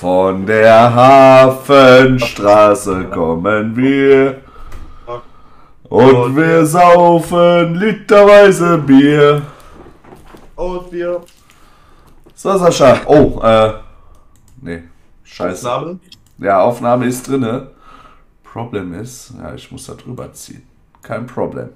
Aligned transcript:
Von 0.00 0.46
der 0.46 0.94
Hafenstraße 0.94 3.04
kommen 3.12 3.76
wir. 3.76 4.40
Und 5.90 6.36
wir 6.36 6.64
saufen 6.64 7.74
literweise 7.74 8.78
Bier. 8.78 9.42
Und 10.56 10.90
wir. 10.90 11.20
So, 12.34 12.56
Sascha. 12.56 12.96
Oh, 13.04 13.42
äh. 13.42 13.74
Nee. 14.62 14.84
Scheiße. 15.22 15.66
Name? 15.66 16.00
Ja, 16.38 16.62
Aufnahme 16.62 17.04
ist 17.04 17.28
drinne. 17.28 17.66
Problem 18.42 18.94
ist, 18.94 19.34
ja, 19.38 19.52
ich 19.52 19.70
muss 19.70 19.84
da 19.84 19.92
drüber 19.92 20.32
ziehen. 20.32 20.66
Kein 21.02 21.26
Problem. 21.26 21.68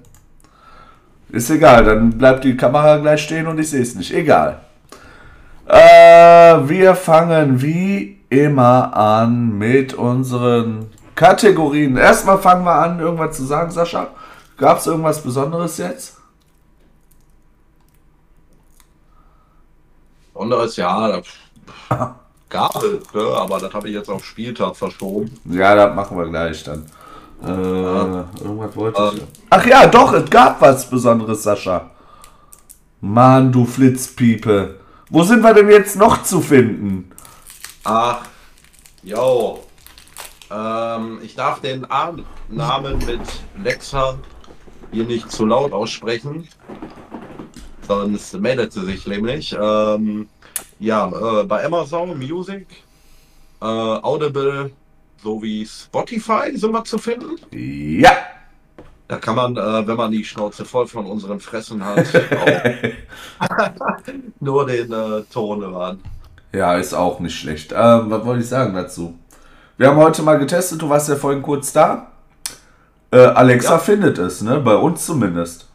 Ist 1.29 1.51
egal, 1.51 1.83
dann 1.83 2.17
bleibt 2.17 2.43
die 2.43 2.57
Kamera 2.57 2.97
gleich 2.97 3.21
stehen 3.21 3.45
und 3.45 3.59
ich 3.59 3.69
sehe 3.69 3.83
es 3.83 3.93
nicht. 3.93 4.11
Egal. 4.11 4.61
Äh, 5.67 6.67
wir 6.67 6.95
fangen 6.95 7.61
wie 7.61 8.15
immer 8.39 8.95
an 8.95 9.57
mit 9.57 9.93
unseren 9.93 10.89
Kategorien. 11.15 11.97
Erstmal 11.97 12.37
fangen 12.39 12.65
wir 12.65 12.75
an, 12.75 12.99
irgendwas 12.99 13.37
zu 13.37 13.45
sagen, 13.45 13.71
Sascha. 13.71 14.07
Gab 14.57 14.79
es 14.79 14.87
irgendwas 14.87 15.21
Besonderes 15.21 15.77
jetzt? 15.77 16.17
Besonderes, 20.33 20.75
ja. 20.75 21.21
Gab 22.49 22.75
es, 22.75 23.13
ne? 23.13 23.21
aber 23.35 23.59
das 23.59 23.73
habe 23.73 23.87
ich 23.89 23.95
jetzt 23.95 24.09
auf 24.09 24.23
Spieltag 24.23 24.75
verschoben. 24.75 25.37
Ja, 25.45 25.75
das 25.75 25.95
machen 25.95 26.17
wir 26.17 26.27
gleich 26.27 26.63
dann. 26.63 26.85
Äh, 27.43 27.47
irgendwas 27.47 28.75
wollte 28.75 29.11
ich. 29.15 29.23
Ach 29.49 29.65
ja, 29.65 29.87
doch, 29.87 30.13
es 30.13 30.29
gab 30.29 30.61
was 30.61 30.89
Besonderes, 30.89 31.43
Sascha. 31.43 31.89
Mann, 33.01 33.51
du 33.51 33.65
Flitzpiepe. 33.65 34.79
Wo 35.09 35.23
sind 35.23 35.43
wir 35.43 35.53
denn 35.53 35.69
jetzt 35.69 35.97
noch 35.97 36.23
zu 36.23 36.41
finden? 36.41 37.11
Ach, 37.87 38.25
yo. 39.03 39.63
Ähm, 40.49 41.19
ich 41.21 41.35
darf 41.35 41.61
den 41.61 41.89
A 41.91 42.15
Namen 42.49 42.97
mit 43.05 43.21
Lexa 43.63 44.17
hier 44.91 45.03
nicht 45.03 45.31
zu 45.31 45.45
laut 45.45 45.71
aussprechen. 45.71 46.47
Sonst 47.87 48.33
meldet 48.39 48.73
sie 48.73 48.85
sich 48.85 49.05
nämlich. 49.05 49.55
Ähm, 49.59 50.27
ja, 50.79 51.07
äh, 51.09 51.43
bei 51.43 51.63
Amazon 51.63 52.17
Music, 52.17 52.65
äh, 53.61 53.65
Audible 53.65 54.71
sowie 55.21 55.67
Spotify 55.67 56.57
sind 56.57 56.71
wir 56.71 56.83
zu 56.85 56.97
finden. 56.97 57.35
Ja. 57.51 58.17
Da 59.07 59.17
kann 59.17 59.35
man, 59.35 59.55
äh, 59.57 59.87
wenn 59.87 59.97
man 59.97 60.11
die 60.11 60.25
Schnauze 60.25 60.65
voll 60.65 60.87
von 60.87 61.05
unseren 61.05 61.39
Fressen 61.39 61.85
hat, 61.85 62.07
nur 64.39 64.65
den 64.65 64.91
äh, 64.91 65.21
Ton 65.31 65.61
hören. 65.61 66.01
Ja, 66.55 66.75
ist 66.75 66.93
auch 66.93 67.19
nicht 67.19 67.37
schlecht. 67.37 67.71
Ähm, 67.73 68.09
was 68.09 68.25
wollte 68.25 68.41
ich 68.41 68.47
sagen 68.49 68.73
dazu? 68.73 69.13
Wir 69.77 69.89
haben 69.89 69.97
heute 69.97 70.21
mal 70.23 70.39
getestet, 70.39 70.81
du 70.81 70.89
warst 70.89 71.09
ja 71.09 71.15
vorhin 71.17 71.41
kurz 71.41 71.73
da. 71.73 72.07
Äh, 73.11 73.17
Alexa 73.17 73.73
Ja. 73.73 73.77
findet 73.79 74.17
es, 74.17 74.41
ne? 74.41 74.59
Bei 74.59 74.75
uns 74.75 75.05
zumindest. 75.05 75.67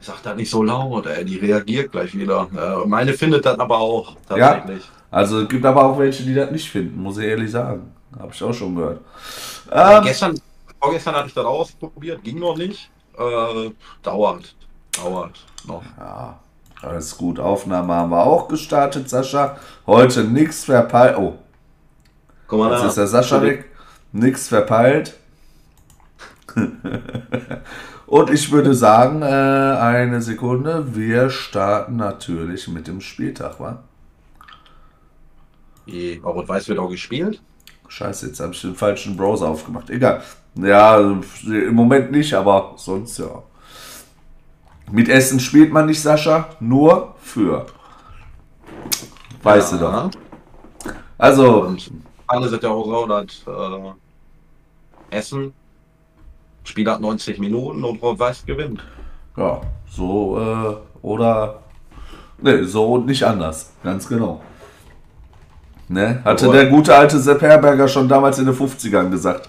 Sag 0.00 0.22
da 0.22 0.34
nicht 0.34 0.50
so 0.50 0.62
laut, 0.62 1.06
ey, 1.06 1.24
die 1.24 1.38
reagiert 1.38 1.90
gleich 1.90 2.14
wieder. 2.16 2.46
Äh, 2.56 2.86
meine 2.86 3.12
findet 3.14 3.44
das 3.44 3.58
aber 3.58 3.78
auch 3.78 4.14
tatsächlich. 4.28 4.84
Also 5.10 5.40
es 5.42 5.48
gibt 5.48 5.64
aber 5.64 5.84
auch 5.84 5.98
welche, 5.98 6.22
die 6.22 6.34
das 6.34 6.50
nicht 6.50 6.70
finden, 6.70 7.02
muss 7.02 7.18
ich 7.18 7.24
ehrlich 7.24 7.50
sagen. 7.50 7.90
Habe 8.18 8.32
ich 8.32 8.42
auch 8.42 8.52
schon 8.54 8.76
gehört. 8.76 9.00
Ähm, 9.72 10.02
Gestern, 10.04 10.38
vorgestern 10.80 11.14
hatte 11.16 11.28
ich 11.28 11.34
das 11.34 11.44
ausprobiert, 11.44 12.22
ging 12.22 12.38
noch 12.38 12.56
nicht. 12.56 12.90
Äh, 13.18 13.70
dauert, 14.02 14.54
dauert 14.96 15.44
noch. 15.66 15.82
ja, 15.98 16.38
alles 16.84 17.16
gut. 17.16 17.38
Aufnahme 17.38 17.94
haben 17.94 18.10
wir 18.10 18.24
auch 18.24 18.48
gestartet, 18.48 19.08
Sascha. 19.08 19.56
Heute 19.86 20.24
nichts 20.24 20.64
verpeilt. 20.64 21.16
Oh, 21.18 21.34
Guck 22.46 22.58
mal 22.58 22.72
jetzt 22.72 22.82
da. 22.82 22.88
ist 22.88 22.96
der 22.96 23.06
Sascha 23.06 23.42
weg. 23.42 23.66
Nichts 24.12 24.48
verpeilt. 24.48 25.18
Und 28.06 28.30
ich 28.30 28.52
würde 28.52 28.74
sagen, 28.74 29.22
äh, 29.22 29.24
eine 29.24 30.22
Sekunde. 30.22 30.94
Wir 30.94 31.30
starten 31.30 31.96
natürlich 31.96 32.68
mit 32.68 32.86
dem 32.86 33.00
Spieltag, 33.00 33.58
wa? 33.58 33.82
Die 35.86 36.20
Rot-Weiß 36.24 36.68
wird 36.68 36.78
auch 36.78 36.90
gespielt. 36.90 37.40
Scheiße, 37.88 38.28
jetzt 38.28 38.40
habe 38.40 38.52
ich 38.52 38.60
den 38.60 38.74
falschen 38.74 39.16
Browser 39.16 39.48
aufgemacht. 39.48 39.90
Egal. 39.90 40.22
Ja, 40.54 40.98
im 40.98 41.74
Moment 41.74 42.12
nicht, 42.12 42.34
aber 42.34 42.74
sonst 42.76 43.18
ja. 43.18 43.42
Mit 44.90 45.08
Essen 45.08 45.40
spielt 45.40 45.72
man 45.72 45.86
nicht, 45.86 46.00
Sascha, 46.00 46.48
nur 46.60 47.14
für. 47.20 47.66
Weißt 49.42 49.72
du 49.72 49.76
doch. 49.78 49.92
Ja. 49.92 50.10
Also, 51.18 51.62
Und 51.64 51.90
alle 52.26 52.48
sind 52.48 52.62
ja 52.62 52.70
auch 52.70 52.84
so, 52.84 53.06
dass 53.06 53.44
äh, 53.46 55.16
Essen 55.16 55.52
Spiel 56.64 56.90
hat 56.90 57.00
90 57.00 57.38
Minuten 57.38 57.84
und 57.84 58.02
Rot-Weiß 58.02 58.46
gewinnt. 58.46 58.82
ja, 59.36 59.60
so 59.90 60.38
äh, 60.40 61.06
oder. 61.06 61.60
Ne, 62.38 62.64
so 62.64 62.94
und 62.94 63.06
nicht 63.06 63.22
anders. 63.22 63.72
Ganz 63.82 64.08
genau. 64.08 64.40
Ne? 65.88 66.22
Hatte 66.24 66.46
Jawohl. 66.46 66.56
der 66.58 66.66
gute 66.70 66.94
alte 66.94 67.18
Sepp 67.18 67.42
Herberger 67.42 67.86
schon 67.86 68.08
damals 68.08 68.38
in 68.38 68.46
den 68.46 68.54
50ern 68.54 69.10
gesagt. 69.10 69.48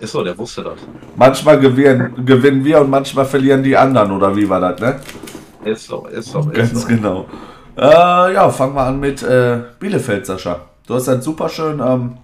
Ist 0.00 0.12
so, 0.12 0.22
der 0.22 0.36
wusste 0.38 0.62
das. 0.62 0.78
Manchmal 1.16 1.58
gewinnen, 1.58 2.24
gewinnen 2.24 2.64
wir 2.64 2.80
und 2.80 2.90
manchmal 2.90 3.24
verlieren 3.24 3.62
die 3.62 3.76
anderen, 3.76 4.12
oder 4.12 4.34
wie 4.36 4.48
war 4.48 4.60
das, 4.60 4.80
ne? 4.80 5.00
Ist 5.64 5.86
so, 5.86 6.06
ist 6.06 6.30
so, 6.30 6.38
ist 6.40 6.52
Ganz 6.54 6.82
so. 6.82 6.88
genau. 6.88 7.26
Äh, 7.76 8.34
ja, 8.34 8.48
fangen 8.50 8.74
wir 8.74 8.82
an 8.82 9.00
mit 9.00 9.22
äh, 9.22 9.58
Bielefeld, 9.78 10.24
Sascha. 10.26 10.60
Du 10.86 10.94
hast 10.94 11.08
das 11.08 11.24
super 11.24 11.48
schön 11.48 11.80
ähm, 11.80 12.16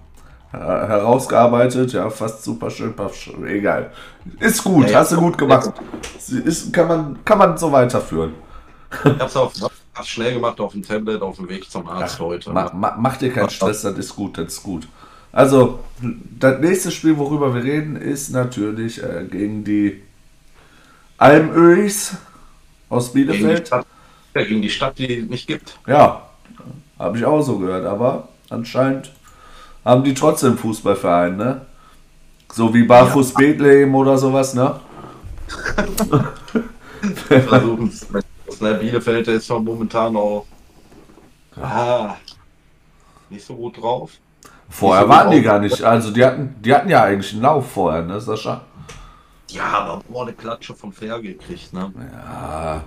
her- 0.51 0.87
herausgearbeitet, 0.87 1.91
ja, 1.93 2.09
fast 2.09 2.43
super 2.43 2.69
schön, 2.69 2.93
egal. 3.45 3.91
Ist 4.39 4.63
gut, 4.63 4.89
Ja, 4.89 4.99
hast 4.99 5.11
du 5.11 5.17
gut 5.17 5.37
gemacht. 5.37 5.71
Ist, 6.45 6.71
kann, 6.73 6.87
man, 6.87 7.17
kann 7.25 7.37
man 7.37 7.57
so 7.57 7.71
weiterführen. 7.71 8.33
Ich 9.03 9.19
hab's 9.19 9.35
hab's 9.35 10.07
schnell 10.07 10.33
gemacht 10.33 10.59
auf 10.61 10.71
dem 10.71 10.81
Tablet 10.83 11.21
auf 11.21 11.35
dem 11.37 11.49
Weg 11.49 11.69
zum 11.69 11.87
Arzt 11.87 12.19
heute. 12.19 12.51
Ma, 12.51 12.71
ma, 12.73 12.95
mach 12.97 13.17
dir 13.17 13.31
keinen 13.31 13.49
Stress, 13.49 13.81
das 13.81 13.97
ist 13.97 14.15
gut, 14.15 14.37
das 14.37 14.47
ist 14.47 14.63
gut. 14.63 14.87
Also, 15.35 15.79
das 16.39 16.61
nächste 16.61 16.91
Spiel, 16.91 17.17
worüber 17.17 17.53
wir 17.53 17.61
reden, 17.61 17.97
ist 17.97 18.29
natürlich 18.29 19.03
äh, 19.03 19.25
gegen 19.29 19.65
die 19.65 20.01
Almöis 21.17 22.15
aus 22.87 23.11
gegen, 23.11 23.33
die 23.33 23.37
Bielefeld. 23.39 23.67
Stadt, 23.67 23.85
ja, 24.33 24.43
gegen 24.45 24.61
die 24.61 24.69
Stadt, 24.69 24.97
die 24.97 25.13
es 25.13 25.29
nicht 25.29 25.45
gibt. 25.45 25.77
Ja, 25.87 26.29
habe 26.97 27.17
ich 27.17 27.25
auch 27.25 27.41
so 27.41 27.59
gehört, 27.59 27.85
aber 27.85 28.29
anscheinend 28.49 29.11
haben 29.83 30.05
die 30.05 30.13
trotzdem 30.13 30.57
Fußballverein, 30.57 31.35
ne? 31.35 31.65
So 32.53 32.73
wie 32.73 32.83
Barfuß 32.83 33.33
Bethlehem 33.33 33.93
oder 33.93 34.17
sowas, 34.17 34.53
ne? 34.53 34.79
Versuchen 37.27 37.89
es. 37.89 38.07
Ne, 38.61 38.75
Bielefeld 38.75 39.27
ist 39.27 39.49
doch 39.49 39.59
momentan 39.59 40.15
auch 40.15 40.45
ah, 41.61 42.15
nicht 43.29 43.45
so 43.45 43.53
gut 43.53 43.75
drauf. 43.81 44.11
Vorher 44.69 45.07
waren 45.07 45.31
die 45.31 45.41
gar 45.41 45.59
nicht, 45.59 45.81
also 45.83 46.11
die 46.11 46.23
hatten, 46.25 46.55
die 46.61 46.73
hatten 46.73 46.89
ja 46.89 47.03
eigentlich 47.03 47.33
einen 47.33 47.43
Lauf 47.43 47.71
vorher, 47.71 48.01
ne, 48.01 48.19
Sascha? 48.19 48.61
Ja, 49.49 49.63
aber 49.63 50.01
boah, 50.09 50.23
eine 50.23 50.33
Klatsche 50.33 50.73
vom 50.73 50.91
Fair 50.91 51.19
gekriegt, 51.21 51.71
ne? 51.71 51.93
Ja, 52.11 52.83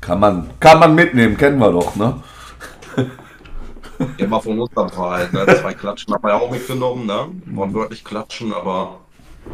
kann 0.00 0.20
man, 0.20 0.50
kann 0.60 0.78
man 0.78 0.94
mitnehmen, 0.94 1.36
kennen 1.36 1.58
wir 1.58 1.72
doch, 1.72 1.96
ne? 1.96 2.22
Immer 4.18 4.40
von 4.40 4.60
unserem 4.60 4.90
Verein, 4.90 5.28
ne? 5.32 5.46
Zwei 5.46 5.74
Klatschen 5.74 6.14
haben 6.14 6.22
wir 6.22 6.30
ja 6.30 6.36
auch 6.36 6.50
mitgenommen, 6.50 7.06
ne? 7.06 7.28
Wortwörtlich 7.46 8.04
klatschen, 8.04 8.52
aber 8.52 9.00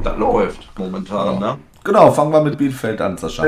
das 0.03 0.19
läuft 0.19 0.79
momentan, 0.79 1.39
ne? 1.39 1.59
Genau, 1.85 2.11
fangen 2.11 2.33
wir 2.33 2.41
mit 2.43 2.59
Bielefeld 2.59 3.01
an, 3.01 3.17
Sascha. 3.17 3.47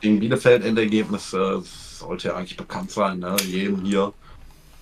Gegen 0.00 0.20
Bielefeld 0.20 0.64
Endergebnis 0.64 1.32
äh, 1.32 1.60
sollte 1.62 2.28
ja 2.28 2.36
eigentlich 2.36 2.56
bekannt 2.56 2.90
sein, 2.90 3.18
ne? 3.18 3.36
Jedem 3.44 3.82
hier 3.82 4.12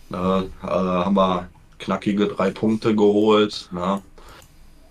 ne? 0.08 0.50
äh, 0.62 0.66
haben 0.66 1.14
wir 1.14 1.48
knackige 1.80 2.28
drei 2.28 2.50
Punkte 2.50 2.94
geholt, 2.94 3.68
ne? 3.72 4.00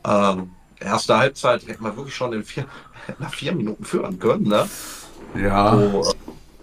Ähm, 0.06 0.51
erste 0.80 1.18
Halbzeit 1.18 1.68
hätten 1.68 1.83
wir 1.83 1.95
wirklich 1.95 2.15
schon 2.15 2.33
in 2.33 2.44
vier, 2.44 2.65
nach 3.19 3.33
vier 3.33 3.53
Minuten 3.53 3.83
führen 3.86 4.19
können, 4.19 4.44
ne? 4.47 4.68
Ja, 5.41 5.77
wo 5.77 6.01
äh, 6.01 6.13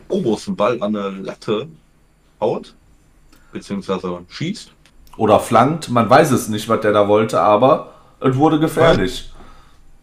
Obos 0.08 0.46
einen 0.46 0.56
Ball 0.56 0.82
an 0.82 0.94
eine 0.96 1.11
Latte 1.11 1.69
haut, 2.40 2.75
beziehungsweise 3.52 4.20
schießt. 4.28 4.70
oder 5.17 5.40
flankt, 5.40 5.88
man 5.88 6.08
weiß 6.11 6.31
es 6.32 6.49
nicht, 6.49 6.69
was 6.69 6.81
der 6.81 6.93
da 6.93 7.08
wollte, 7.08 7.40
aber 7.40 7.93
es 8.20 8.37
wurde 8.37 8.58
gefährlich. 8.58 9.32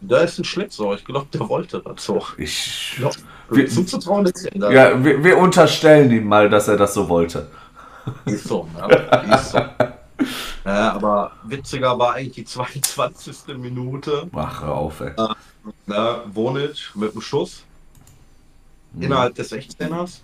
Da 0.00 0.18
ist 0.18 0.38
ein 0.38 0.44
Schlitzohr, 0.44 0.94
ich 0.96 1.04
glaube, 1.04 1.26
der 1.32 1.48
wollte 1.48 1.80
das 1.82 2.04
so. 2.04 2.22
Ich, 2.36 2.98
Ja, 3.00 3.08
Wir- 3.48 3.68
zuzutrauen 3.68 4.26
ist 4.26 4.48
ja, 4.54 4.70
ja, 4.70 5.04
wir, 5.04 5.24
wir 5.24 5.38
unterstellen 5.38 6.10
ihm 6.10 6.26
mal, 6.26 6.50
dass 6.50 6.68
er 6.68 6.76
das 6.76 6.92
so 6.94 7.08
wollte. 7.08 7.48
ist 8.26 8.44
so. 8.46 8.68
Ne? 8.76 9.34
Ist 9.34 9.52
so. 9.52 9.58
Ja, 10.64 10.92
aber 10.92 11.32
witziger 11.44 11.98
war 11.98 12.14
eigentlich 12.14 12.32
die 12.34 12.44
22. 12.46 13.56
Minute. 13.58 14.28
Ach, 14.34 14.62
hör 14.62 14.74
auf, 14.74 15.00
ey. 15.00 15.12
Ne? 15.86 16.20
Wonic 16.32 16.90
mit 16.94 17.14
dem 17.14 17.20
Schuss 17.20 17.64
innerhalb 18.98 19.34
des 19.34 19.50
16ers, 19.52 20.18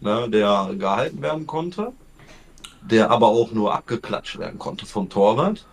ne? 0.00 0.28
der 0.30 0.70
gehalten 0.78 1.20
werden 1.22 1.46
konnte. 1.46 1.92
der 2.82 3.10
aber 3.10 3.28
auch 3.28 3.52
nur 3.52 3.74
abgeklatscht 3.74 4.38
werden 4.38 4.58
konnte 4.58 4.86
vom 4.86 5.08
Torwart. 5.08 5.64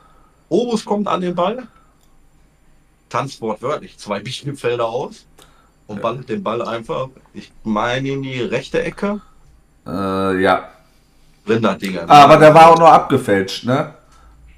Obus 0.49 0.83
kommt 0.85 1.07
an 1.07 1.21
den 1.21 1.35
Ball, 1.35 1.67
tanzt 3.09 3.41
wortwörtlich 3.41 3.97
zwei 3.97 4.19
Bienenfelder 4.27 4.85
aus 4.87 5.25
und 5.87 6.01
ballert 6.01 6.29
den 6.29 6.43
Ball 6.43 6.61
einfach, 6.61 7.09
ich 7.33 7.51
meine, 7.63 8.09
in 8.09 8.23
die 8.23 8.41
rechte 8.41 8.81
Ecke. 8.83 9.21
Äh, 9.87 10.41
ja. 10.41 10.69
Rinderdinger. 11.47 12.03
Ah, 12.07 12.23
aber 12.25 12.37
der 12.37 12.53
war 12.53 12.69
auch 12.71 12.77
nur 12.79 12.91
abgefälscht, 12.91 13.63
ne? 13.65 13.93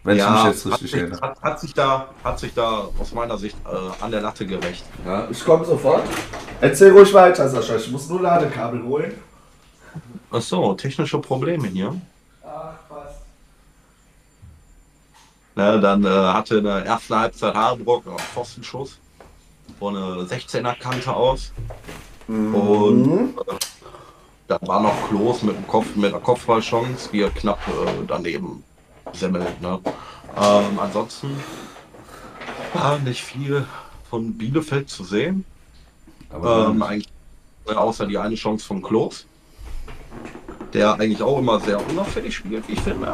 Wenn 0.03 0.17
ich 0.17 0.23
mich 0.23 0.33
ja, 0.33 0.47
jetzt 0.47 0.65
hat 0.65 0.71
richtig 0.73 0.91
sich, 0.91 0.99
erinnere. 0.99 1.21
hat, 1.21 1.41
hat, 1.41 1.59
sich 1.59 1.73
da, 1.73 2.07
hat 2.23 2.39
sich 2.39 2.53
da 2.55 2.89
aus 2.97 3.11
meiner 3.13 3.37
Sicht 3.37 3.55
äh, 3.65 4.03
an 4.03 4.09
der 4.09 4.21
Latte 4.21 4.47
gerecht. 4.47 4.83
Ja, 5.05 5.27
ich 5.29 5.45
komme 5.45 5.63
sofort. 5.63 6.03
Erzähl 6.59 6.91
ruhig 6.91 7.13
weiter, 7.13 7.47
Sascha. 7.47 7.75
Ich 7.75 7.91
muss 7.91 8.09
nur 8.09 8.21
Ladekabel 8.21 8.83
holen. 8.83 9.13
Achso, 10.31 10.73
technische 10.73 11.19
Probleme 11.19 11.67
hier. 11.67 11.95
Ach, 12.43 12.73
passt. 12.89 13.21
Ne, 15.55 15.79
dann 15.79 16.03
äh, 16.03 16.09
hatte 16.09 16.57
in 16.57 16.63
der 16.63 16.85
ersten 16.85 17.15
Halbzeit 17.15 17.53
Harbrock 17.53 18.07
einen 18.07 18.17
Pfostenschuss 18.17 18.97
von 19.77 19.95
einer 19.95 20.23
16er 20.23 20.79
Kante 20.79 21.13
aus. 21.13 21.51
Und 22.27 23.35
äh, 23.37 23.55
da 24.47 24.57
war 24.61 24.81
noch 24.81 25.09
Klos 25.09 25.43
mit, 25.43 25.55
dem 25.55 25.67
Kopf, 25.67 25.95
mit 25.95 26.11
einer 26.11 26.23
Kopfballchance, 26.23 27.09
die 27.11 27.21
er 27.21 27.29
knapp 27.29 27.59
äh, 27.67 28.03
daneben 28.07 28.63
semmelt. 29.13 29.61
Ne? 29.61 29.79
Ähm, 30.37 30.79
ansonsten 30.79 31.29
war 32.73 32.99
nicht 32.99 33.23
viel 33.23 33.65
von 34.09 34.37
Bielefeld 34.37 34.89
zu 34.89 35.03
sehen. 35.03 35.45
Ähm, 36.33 36.81
eigentlich 36.81 37.09
äh, 37.67 37.73
außer 37.73 38.07
die 38.07 38.17
eine 38.17 38.35
Chance 38.35 38.65
von 38.65 38.81
Klos. 38.81 39.25
Der 40.73 40.93
eigentlich 40.93 41.21
auch 41.21 41.39
immer 41.39 41.59
sehr 41.59 41.85
unauffällig 41.89 42.35
spielt, 42.35 42.67
wie 42.67 42.73
ich 42.73 42.81
finde. 42.81 43.11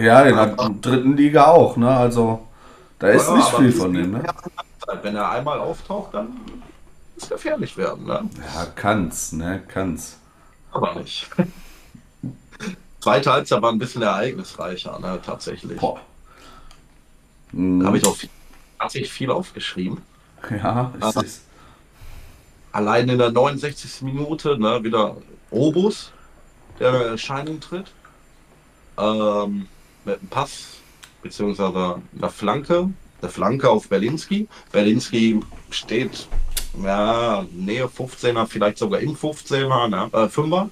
ja, 0.00 0.22
in 0.22 0.34
der 0.34 0.68
dritten 0.80 1.16
Liga 1.16 1.46
auch, 1.48 1.76
ne? 1.76 1.94
Also, 1.94 2.46
da 2.98 3.08
ist 3.08 3.28
Ja, 3.28 3.36
nicht 3.36 3.48
viel 3.50 3.72
von 3.72 3.92
dem, 3.92 4.12
ne? 4.12 4.24
Wenn 5.02 5.16
er 5.16 5.30
einmal 5.30 5.58
auftaucht, 5.58 6.14
dann 6.14 6.28
es 7.16 7.28
gefährlich 7.28 7.76
werden. 7.76 8.06
Ne? 8.06 8.30
Ja, 8.54 8.66
kann's, 8.74 9.32
ne? 9.32 9.62
Kann's. 9.68 10.18
Aber 10.72 10.94
nicht. 10.94 11.28
Zweite 13.06 13.30
Halbzeit 13.32 13.62
war 13.62 13.70
ein 13.70 13.78
bisschen 13.78 14.02
ereignisreicher, 14.02 14.98
ne? 14.98 15.20
tatsächlich. 15.24 15.78
Boah. 15.78 16.00
Da 17.52 17.58
Mhm. 17.58 17.86
habe 17.86 17.98
ich 17.98 18.04
auch 18.04 18.16
viel, 18.16 18.28
tatsächlich 18.80 19.12
viel 19.12 19.30
aufgeschrieben. 19.30 19.98
Ja, 20.50 20.92
Aber- 20.98 21.20
seh's. 21.22 21.42
Allein 22.72 23.08
in 23.08 23.18
der 23.18 23.30
69. 23.30 24.02
Minute 24.02 24.58
ne, 24.58 24.82
wieder 24.82 25.16
Robus, 25.52 26.10
der 26.80 26.94
in 27.02 27.08
Erscheinung 27.12 27.60
tritt. 27.60 27.86
Ähm, 28.98 29.68
mit 30.04 30.18
einem 30.18 30.28
Pass, 30.28 30.66
beziehungsweise 31.22 32.02
einer 32.18 32.30
Flanke. 32.30 32.90
Der 33.22 33.28
Flanke 33.28 33.70
auf 33.70 33.88
Berlinski. 33.88 34.48
Berlinski 34.72 35.40
steht 35.70 36.26
ja, 36.82 37.46
Nähe 37.52 37.86
15er, 37.86 38.46
vielleicht 38.46 38.78
sogar 38.78 38.98
im 38.98 39.14
15er, 39.16 39.86
ne? 39.88 40.10
äh, 40.12 40.28
5er. 40.28 40.70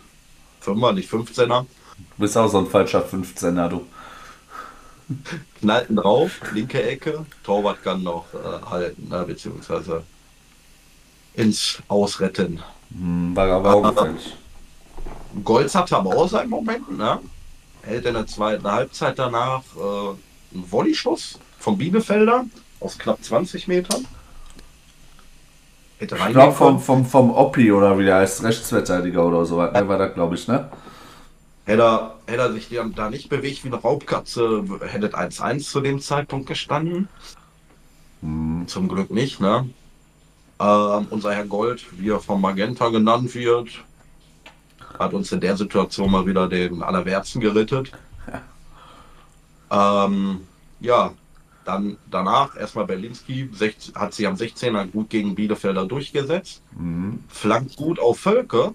5er, 0.65 0.93
nicht 0.93 1.09
15er. 1.09 1.65
Du 1.99 2.23
bist 2.23 2.37
auch 2.37 2.49
so 2.49 2.59
ein 2.59 2.67
falscher 2.67 3.05
15er, 3.05 3.69
du. 3.69 3.87
Knallt 5.61 5.91
ihn 5.91 5.97
drauf, 5.97 6.41
linke 6.53 6.83
Ecke. 6.83 7.27
Torwart 7.43 7.83
kann 7.83 8.03
noch 8.03 8.27
äh, 8.33 8.71
halten, 8.71 9.09
ne? 9.09 9.25
beziehungsweise 9.27 10.03
ins 11.35 11.83
Ausretten. 11.89 12.63
Hm, 12.91 13.37
War 13.37 13.51
aber 13.51 13.75
auch 13.75 13.83
gefährlich. 13.95 14.37
Golz 15.43 15.75
hatte 15.75 15.97
aber 15.97 16.17
auch 16.17 16.29
seinen 16.29 16.51
Moment, 16.51 16.97
ne? 16.97 17.19
Hält 17.83 18.07
in 18.07 18.15
der 18.15 18.27
zweiten 18.27 18.71
Halbzeit 18.71 19.19
danach 19.19 19.63
äh, 19.77 20.55
einen 20.55 20.71
Volleyschuss 20.71 21.39
vom 21.59 21.77
Bielefelder 21.77 22.45
aus 22.81 22.97
knapp 22.99 23.23
20 23.23 23.69
Metern. 23.69 24.07
Hätte 25.99 26.17
Ich 26.17 26.33
glaube 26.33 26.55
vom, 26.55 26.81
vom, 26.81 27.05
vom 27.05 27.31
Oppi 27.31 27.71
oder 27.73 27.99
wie 27.99 28.05
der 28.05 28.17
heißt, 28.17 28.43
Rechtsverteidiger 28.43 29.25
oder 29.27 29.45
so, 29.45 29.61
ne, 29.61 29.89
war 29.89 29.99
das, 29.99 30.15
glaube 30.15 30.35
ich, 30.35 30.49
ne? 30.49 30.69
Hätte 31.65 31.83
er, 31.83 32.19
hätte 32.27 32.43
er 32.43 32.53
sich 32.53 32.69
da 32.95 33.11
nicht 33.11 33.29
bewegt 33.29 33.65
wie 33.65 33.69
eine 33.69 33.81
Raubkatze, 33.81 34.65
hätte 34.87 35.07
es 35.07 35.41
1-1 35.41 35.71
zu 35.71 35.81
dem 35.81 36.01
Zeitpunkt 36.01 36.47
gestanden. 36.47 37.09
Hm. 38.21 38.65
Zum 38.67 38.89
Glück 38.89 39.11
nicht, 39.11 39.41
ne? 39.41 39.69
Ähm, 40.61 41.07
unser 41.11 41.35
Herr 41.35 41.47
Gold, 41.47 41.85
wie 41.99 42.11
er 42.11 42.21
vom 42.21 42.41
Magenta 42.41 42.89
genannt 42.89 43.35
wird, 43.35 43.69
hat 44.99 45.13
uns 45.13 45.33
in 45.33 45.41
der 45.41 45.57
Situation 45.57 46.11
mal 46.11 46.27
wieder 46.27 46.49
den 46.49 46.83
Allerwärtsten 46.83 47.41
gerettet. 47.41 47.93
Ähm, 49.71 50.47
ja, 50.79 51.13
dann 51.65 51.97
danach 52.09 52.55
erstmal 52.57 52.85
Berlinski, 52.85 53.49
16, 53.53 53.95
hat 53.95 54.15
sich 54.15 54.27
am 54.27 54.37
16er 54.37 54.87
gut 54.87 55.11
gegen 55.11 55.35
Bielefelder 55.35 55.87
durchgesetzt. 55.87 56.63
Mhm. 56.77 57.25
Flankt 57.29 57.77
gut 57.77 57.99
auf 57.99 58.21
Völke. 58.21 58.73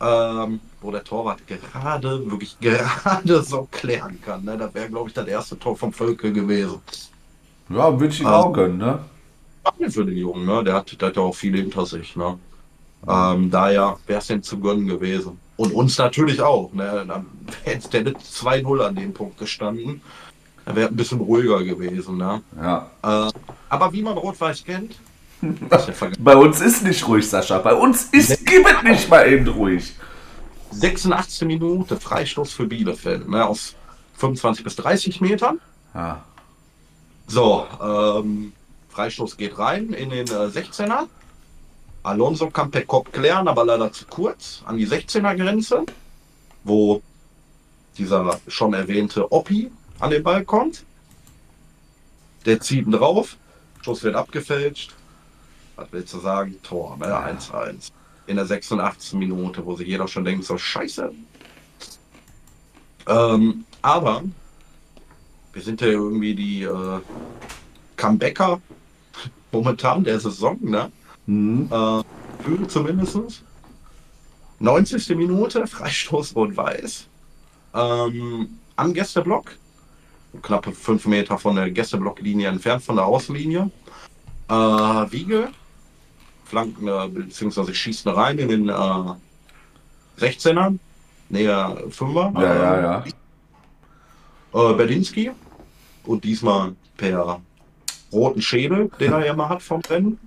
Ähm, 0.00 0.60
wo 0.82 0.90
der 0.90 1.04
Torwart 1.04 1.40
gerade, 1.46 2.30
wirklich 2.30 2.58
gerade 2.60 3.42
so 3.42 3.68
klären 3.70 4.20
kann. 4.24 4.44
Ne? 4.44 4.56
Das 4.56 4.74
wäre, 4.74 4.88
glaube 4.88 5.08
ich, 5.08 5.14
das 5.14 5.26
erste 5.26 5.58
Tor 5.58 5.76
vom 5.76 5.92
Völke 5.92 6.32
gewesen. 6.32 6.80
Ja, 7.68 7.98
würde 7.98 8.12
ich 8.12 8.20
ihm 8.20 8.26
auch 8.26 8.52
gönnen, 8.52 8.78
ne? 8.78 8.98
Für 9.90 10.04
den 10.04 10.16
Jungen, 10.16 10.44
ne? 10.44 10.64
Der 10.64 10.74
hat, 10.74 11.00
der 11.00 11.08
hat 11.08 11.16
ja 11.16 11.22
auch 11.22 11.34
viele 11.34 11.58
hinter 11.58 11.86
sich, 11.86 12.16
ne? 12.16 12.38
Ähm, 13.08 13.50
daher 13.50 13.96
wäre 14.06 14.20
es 14.20 14.30
ihm 14.30 14.42
zu 14.42 14.58
gönnen 14.58 14.86
gewesen. 14.86 15.38
Und 15.56 15.72
uns 15.72 15.96
natürlich 15.98 16.40
auch, 16.40 16.72
ne? 16.72 17.04
Dann 17.06 17.26
hätte 17.64 18.02
der 18.02 18.12
2-0 18.14 18.80
an 18.80 18.94
dem 18.96 19.12
Punkt 19.12 19.38
gestanden. 19.38 20.00
Er 20.66 20.76
wäre 20.76 20.88
ein 20.88 20.96
bisschen 20.96 21.20
ruhiger 21.20 21.62
gewesen, 21.62 22.16
ne? 22.16 22.42
Ja. 22.60 22.90
Äh, 23.02 23.30
aber 23.68 23.92
wie 23.92 24.02
man 24.02 24.18
Rot-Weiß 24.18 24.64
kennt, 24.64 24.96
Bei 26.18 26.36
uns 26.36 26.60
ist 26.60 26.84
nicht 26.84 27.06
ruhig, 27.06 27.28
Sascha. 27.28 27.58
Bei 27.58 27.74
uns 27.74 28.04
ist, 28.12 28.44
gib 28.46 28.64
es 28.66 28.82
nicht 28.82 29.10
mal 29.10 29.30
eben 29.30 29.46
ruhig. 29.48 29.92
86. 30.72 31.42
Minute 31.46 31.98
Freistoß 31.98 32.52
für 32.52 32.66
Bielefeld, 32.66 33.28
ne? 33.28 33.46
Aus 33.46 33.74
25 34.16 34.64
bis 34.64 34.76
30 34.76 35.20
Metern. 35.20 35.60
Ja. 35.94 36.22
So, 37.26 37.66
ähm, 37.80 38.52
Freistoß 38.90 39.36
geht 39.36 39.58
rein 39.58 39.92
in 39.92 40.10
den 40.10 40.26
äh, 40.26 40.48
16er. 40.48 41.06
Alonso 42.02 42.50
kann 42.50 42.70
per 42.70 42.84
Kopf 42.84 43.12
klären, 43.12 43.48
aber 43.48 43.64
leider 43.64 43.92
zu 43.92 44.06
kurz 44.06 44.62
an 44.66 44.76
die 44.76 44.86
16er 44.86 45.36
Grenze, 45.36 45.84
wo 46.64 47.00
dieser 47.96 48.40
schon 48.48 48.74
erwähnte 48.74 49.30
Oppi 49.30 49.70
an 50.00 50.10
den 50.10 50.22
Ball 50.22 50.44
kommt. 50.44 50.84
Der 52.44 52.60
zieht 52.60 52.86
ihn 52.86 52.92
drauf, 52.92 53.36
Schuss 53.82 54.02
wird 54.02 54.16
abgefälscht. 54.16 54.92
Was 55.76 55.88
willst 55.92 56.12
du 56.12 56.18
sagen? 56.18 56.56
Tor, 56.62 56.96
ne? 56.96 57.06
1-1. 57.06 57.92
In 58.26 58.36
der 58.36 58.46
86. 58.46 59.14
Minute, 59.14 59.64
wo 59.64 59.76
sich 59.76 59.88
jeder 59.88 60.06
schon 60.08 60.24
denkt, 60.24 60.44
so 60.44 60.56
scheiße. 60.56 61.12
Ähm, 63.08 63.64
aber 63.82 64.22
wir 65.52 65.62
sind 65.62 65.80
ja 65.80 65.88
irgendwie 65.88 66.34
die 66.34 66.62
äh, 66.62 67.00
Comebacker 67.96 68.60
momentan 69.52 70.04
der 70.04 70.20
Saison, 70.20 70.58
ne? 70.62 70.90
Mhm. 71.26 71.68
Äh, 71.70 72.02
Gefühl 72.38 72.66
zumindest. 72.66 73.42
90. 74.58 75.16
Minute, 75.16 75.66
Freistoß 75.66 76.34
Rot-Weiß. 76.34 77.06
Ähm, 77.74 78.58
am 78.76 78.94
Gästeblock. 78.94 79.56
Knappe 80.42 80.72
5 80.72 81.06
Meter 81.06 81.38
von 81.38 81.56
der 81.56 81.70
Gästeblocklinie 81.70 82.48
entfernt 82.48 82.82
von 82.82 82.96
der 82.96 83.04
Außenlinie. 83.04 83.70
Äh, 84.48 84.54
Wiege. 84.54 85.50
Flanken, 86.52 86.86
äh, 86.86 87.08
beziehungsweise 87.08 87.74
schießt 87.74 88.06
rein 88.08 88.38
in 88.38 88.48
den 88.48 88.68
äh, 88.68 89.14
16er. 90.20 90.78
Näher 91.30 91.82
5er. 91.88 92.42
Ja, 92.42 92.54
ja, 92.54 93.04
ja. 94.52 94.70
Äh, 94.70 94.74
Berlinski. 94.74 95.30
Und 96.04 96.22
diesmal 96.24 96.74
per 96.98 97.40
roten 98.12 98.42
Schädel, 98.42 98.90
den 99.00 99.12
er 99.12 99.24
ja 99.24 99.34
mal 99.34 99.48
hat 99.48 99.62
vom 99.62 99.80
Rennen. 99.80 100.18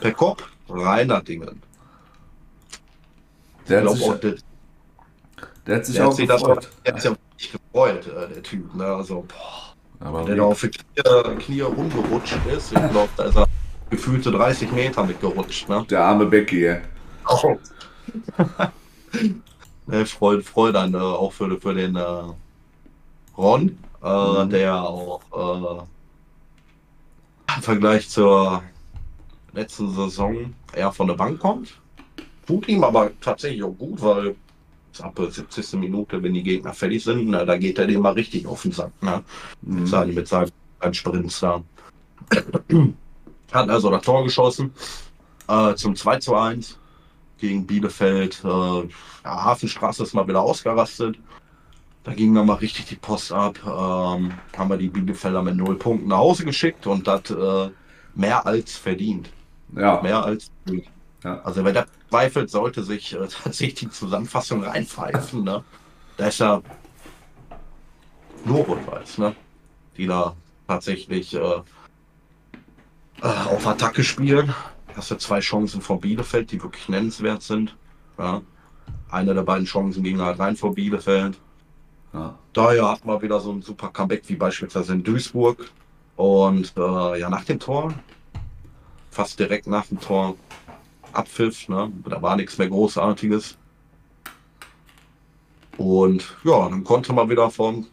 Per 0.00 0.12
Kopf, 0.12 0.42
reiner 0.68 1.20
Dingen. 1.22 1.62
Der 3.68 3.84
Ich 3.84 3.88
hat 3.88 3.96
sich, 3.96 4.10
auch, 4.10 4.18
der, 4.18 4.34
der 5.64 5.76
hat 5.76 5.86
sich 5.86 5.94
der 5.94 6.06
auch 6.06 6.10
hat 6.10 6.16
sich 6.16 6.26
das 6.26 6.40
gefreut. 6.42 6.70
der 6.84 6.92
hat 6.92 7.02
sich 7.02 7.10
ja 7.12 7.16
wirklich 7.16 7.52
gefreut, 7.52 8.06
äh, 8.08 8.34
der 8.34 8.42
Typ. 8.42 8.74
Ne? 8.74 8.84
Also, 8.84 9.24
boah, 9.28 10.08
Aber 10.08 10.24
der 10.24 10.34
da 10.34 10.42
auf 10.42 10.60
die 10.60 10.70
Knie, 10.70 11.36
Knie 11.38 11.60
rumgerutscht 11.60 12.38
ist. 12.46 12.72
Ich 12.72 12.90
glaube, 12.90 13.10
da 13.16 13.24
ist 13.26 13.36
er 13.36 13.46
gefühlte 13.90 14.30
30 14.30 14.72
Meter 14.72 15.04
mitgerutscht. 15.04 15.68
Ne? 15.68 15.84
der 15.90 16.04
arme 16.04 16.26
Becky, 16.26 16.66
ey. 16.66 16.80
Oh. 17.28 17.56
ne, 19.86 20.06
Freud, 20.06 20.42
Freud 20.42 20.72
dann 20.74 20.94
äh, 20.94 20.98
auch 20.98 21.32
für, 21.32 21.60
für 21.60 21.74
den 21.74 21.96
äh, 21.96 22.22
Ron, 23.36 23.78
äh, 24.02 24.44
Mhm. 24.44 24.50
der 24.50 24.82
auch 24.82 25.20
äh, 25.32 25.82
im 27.56 27.62
Vergleich 27.62 28.08
zur 28.08 28.62
letzten 29.52 29.90
Saison 29.90 30.54
eher 30.72 30.92
von 30.92 31.08
der 31.08 31.14
Bank 31.14 31.40
kommt. 31.40 31.80
Tut 32.46 32.68
ihm 32.68 32.84
aber 32.84 33.10
tatsächlich 33.20 33.62
auch 33.62 33.76
gut, 33.76 34.00
weil 34.00 34.34
ab 35.00 35.14
der 35.16 35.30
70. 35.30 35.74
Minute, 35.74 36.22
wenn 36.22 36.34
die 36.34 36.42
Gegner 36.42 36.72
fertig 36.72 37.04
sind, 37.04 37.28
na, 37.28 37.44
da 37.44 37.56
geht 37.56 37.78
er 37.78 37.86
dem 37.86 38.00
mal 38.00 38.12
richtig 38.12 38.46
auf 38.46 38.62
den 38.62 38.72
Sack. 38.72 38.92
Ne? 39.02 39.22
Mit 39.62 39.88
seinen, 39.88 40.14
mit 40.14 40.28
seinen 40.28 40.50
Sprints 40.92 41.40
da. 41.40 41.62
Hat 43.52 43.68
also 43.68 43.90
das 43.90 44.02
Tor 44.02 44.24
geschossen 44.24 44.72
äh, 45.48 45.74
zum 45.74 45.96
2 45.96 46.18
zu 46.18 46.34
1 46.36 46.78
gegen 47.38 47.66
Bielefeld. 47.66 48.42
Äh, 48.44 48.48
ja, 48.48 48.84
Hafenstraße 49.24 50.02
ist 50.02 50.14
mal 50.14 50.28
wieder 50.28 50.40
ausgerastet. 50.40 51.18
Da 52.04 52.14
ging 52.14 52.34
dann 52.34 52.46
mal 52.46 52.54
richtig 52.54 52.86
die 52.86 52.96
Post 52.96 53.32
ab. 53.32 53.58
Ähm, 53.64 54.32
haben 54.56 54.70
wir 54.70 54.76
die 54.76 54.88
Bielefelder 54.88 55.42
mit 55.42 55.56
null 55.56 55.76
Punkten 55.76 56.08
nach 56.08 56.18
Hause 56.18 56.44
geschickt 56.44 56.86
und 56.86 57.06
das 57.06 57.30
äh, 57.30 57.70
mehr 58.14 58.46
als 58.46 58.76
verdient. 58.76 59.30
Ja. 59.76 60.00
Mehr 60.00 60.24
als 60.24 60.50
verdient. 60.64 60.88
Ja. 61.24 61.40
Also 61.42 61.64
wer 61.64 61.72
da 61.72 61.84
zweifelt, 62.08 62.50
sollte 62.50 62.82
sich 62.82 63.14
äh, 63.14 63.26
tatsächlich 63.42 63.74
die 63.74 63.90
Zusammenfassung 63.90 64.64
reinpfeifen. 64.64 65.44
Ne? 65.44 65.62
Da 66.16 66.26
ist 66.28 66.38
ja 66.38 66.62
nur 68.44 68.64
Rot-Weiß, 68.64 69.18
ne? 69.18 69.34
die 69.96 70.06
da 70.06 70.34
tatsächlich 70.66 71.34
äh, 71.34 71.62
auf 73.22 73.66
Attacke 73.66 74.04
spielen. 74.04 74.54
Hast 74.94 75.10
du 75.10 75.16
zwei 75.16 75.40
Chancen 75.40 75.80
von 75.80 76.00
Bielefeld, 76.00 76.50
die 76.50 76.62
wirklich 76.62 76.88
nennenswert 76.88 77.42
sind. 77.42 77.76
Ja. 78.18 78.42
Eine 79.10 79.34
der 79.34 79.42
beiden 79.42 79.66
Chancen 79.66 80.02
ging 80.02 80.20
halt 80.20 80.38
rein 80.38 80.56
vor 80.56 80.74
Bielefeld. 80.74 81.38
Ja. 82.12 82.38
Daher 82.52 82.90
hat 82.90 83.04
man 83.04 83.22
wieder 83.22 83.40
so 83.40 83.52
ein 83.52 83.62
super 83.62 83.88
Comeback 83.88 84.22
wie 84.26 84.36
beispielsweise 84.36 84.92
in 84.92 85.02
Duisburg. 85.02 85.70
Und 86.16 86.72
äh, 86.76 87.20
ja, 87.20 87.30
nach 87.30 87.44
dem 87.44 87.58
Tor, 87.60 87.94
fast 89.10 89.38
direkt 89.38 89.66
nach 89.66 89.86
dem 89.86 90.00
Tor, 90.00 90.36
Abpfiff, 91.12 91.68
ne? 91.68 91.90
da 92.04 92.22
war 92.22 92.36
nichts 92.36 92.58
mehr 92.58 92.68
Großartiges. 92.68 93.56
Und 95.76 96.36
ja, 96.44 96.68
dann 96.68 96.84
konnte 96.84 97.12
man 97.12 97.28
wieder 97.30 97.50
vom, 97.50 97.86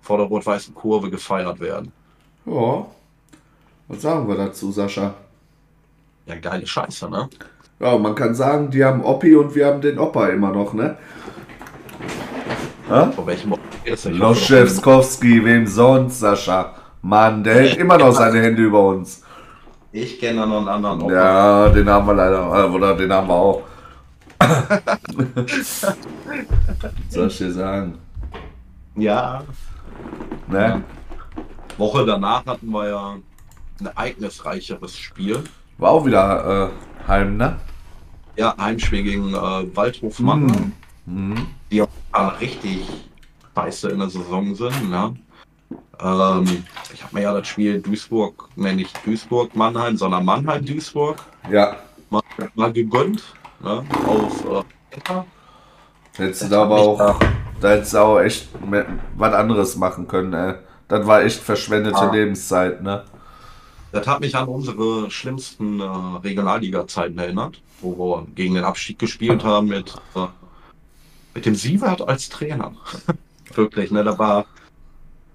vor 0.00 0.18
der 0.18 0.26
rot-weißen 0.26 0.74
Kurve 0.74 1.10
gefeiert 1.10 1.60
werden. 1.60 1.92
Ja. 2.46 2.86
Was 3.88 4.02
sagen 4.02 4.26
wir 4.28 4.36
dazu, 4.36 4.72
Sascha? 4.72 5.14
Ja, 6.26 6.34
geile 6.36 6.66
Scheiße, 6.66 7.08
ne? 7.08 7.28
Ja, 7.78 7.96
man 7.98 8.14
kann 8.14 8.34
sagen, 8.34 8.70
die 8.70 8.84
haben 8.84 9.04
Oppi 9.04 9.36
und 9.36 9.54
wir 9.54 9.66
haben 9.66 9.80
den 9.80 9.98
Opa 9.98 10.28
immer 10.28 10.50
noch, 10.50 10.72
ne? 10.72 10.96
Ja? 12.88 13.12
Von 13.12 13.26
welchem 13.26 13.54
Loschewskowski, 14.06 15.44
wem 15.44 15.66
sonst, 15.66 16.18
Sascha? 16.20 16.74
Mann, 17.02 17.44
der 17.44 17.54
hält 17.54 17.76
immer 17.76 17.98
noch 17.98 18.12
seine 18.12 18.40
Hände 18.40 18.62
über 18.62 18.82
uns. 18.88 19.22
Ich 19.92 20.18
kenne 20.18 20.40
da 20.40 20.46
noch 20.46 20.58
einen 20.58 20.68
anderen 20.68 21.02
Ort. 21.02 21.12
Ja, 21.12 21.68
den 21.68 21.88
haben 21.88 22.06
wir 22.06 22.14
leider, 22.14 22.64
äh, 22.64 22.68
oder 22.68 22.96
den 22.96 23.12
haben 23.12 23.28
wir 23.28 23.34
auch. 23.34 23.62
Soll 27.08 27.28
ich 27.28 27.38
dir 27.38 27.52
sagen? 27.52 27.98
ja. 28.96 29.42
Ne? 30.48 30.82
Woche 31.78 32.04
danach 32.04 32.44
hatten 32.46 32.70
wir 32.70 32.88
ja 32.88 33.16
ein 33.80 33.86
ereignisreicheres 33.86 34.96
Spiel. 34.96 35.42
War 35.78 35.90
auch 35.90 36.06
wieder 36.06 36.70
äh, 36.70 37.08
Heim, 37.08 37.36
ne? 37.36 37.56
Ja, 38.36 38.54
Heimspiel 38.58 39.02
gegen 39.02 39.34
äh, 39.34 39.76
Waldhof 39.76 40.18
Mannheim, 40.20 40.72
Mhm. 41.06 41.46
die 41.70 41.82
auch 41.82 41.88
äh, 42.12 42.20
richtig 42.40 42.86
scheiße 43.54 43.90
in 43.90 43.98
der 44.00 44.10
Saison 44.10 44.54
sind. 44.54 44.90
Ne? 44.90 45.14
Ähm, 46.00 46.64
ich 46.92 47.02
habe 47.02 47.14
mir 47.14 47.22
ja 47.22 47.32
das 47.32 47.46
Spiel 47.48 47.80
Duisburg, 47.80 48.48
ne, 48.56 48.74
nicht 48.74 48.94
Duisburg-Mannheim, 49.06 49.96
sondern 49.96 50.24
Mannheim-Duisburg 50.24 51.16
Ja. 51.50 51.76
mal, 52.10 52.22
mal 52.54 52.72
gegönnt. 52.72 53.22
Ne? 53.62 53.84
Auf 54.06 54.44
äh. 54.44 55.22
Hättest 56.16 56.42
du 56.44 56.48
da 56.48 56.62
aber 56.62 56.76
auch, 56.76 57.20
da 57.60 57.68
hättest 57.70 57.92
du 57.94 57.98
auch 57.98 58.20
echt 58.20 58.48
was 59.16 59.32
anderes 59.34 59.76
machen 59.76 60.08
können, 60.08 60.32
ey. 60.32 60.54
Das 60.88 61.06
war 61.06 61.22
echt 61.22 61.40
verschwendete 61.40 61.96
Ah. 61.96 62.12
Lebenszeit, 62.12 62.82
ne? 62.82 63.04
Das 63.96 64.06
hat 64.06 64.20
mich 64.20 64.36
an 64.36 64.46
unsere 64.46 65.10
schlimmsten 65.10 65.80
äh, 65.80 65.84
Regionalliga-Zeiten 65.84 67.18
erinnert, 67.18 67.62
wo 67.80 67.96
wir 67.98 68.26
gegen 68.34 68.54
den 68.54 68.64
Abstieg 68.64 68.98
gespielt 68.98 69.42
haben 69.42 69.68
mit, 69.68 69.94
äh, 70.14 70.26
mit 71.34 71.46
dem 71.46 71.54
Sievert 71.54 72.06
als 72.06 72.28
Trainer. 72.28 72.74
Wirklich, 73.54 73.90
ne? 73.90 74.04
Da 74.04 74.18
war 74.18 74.44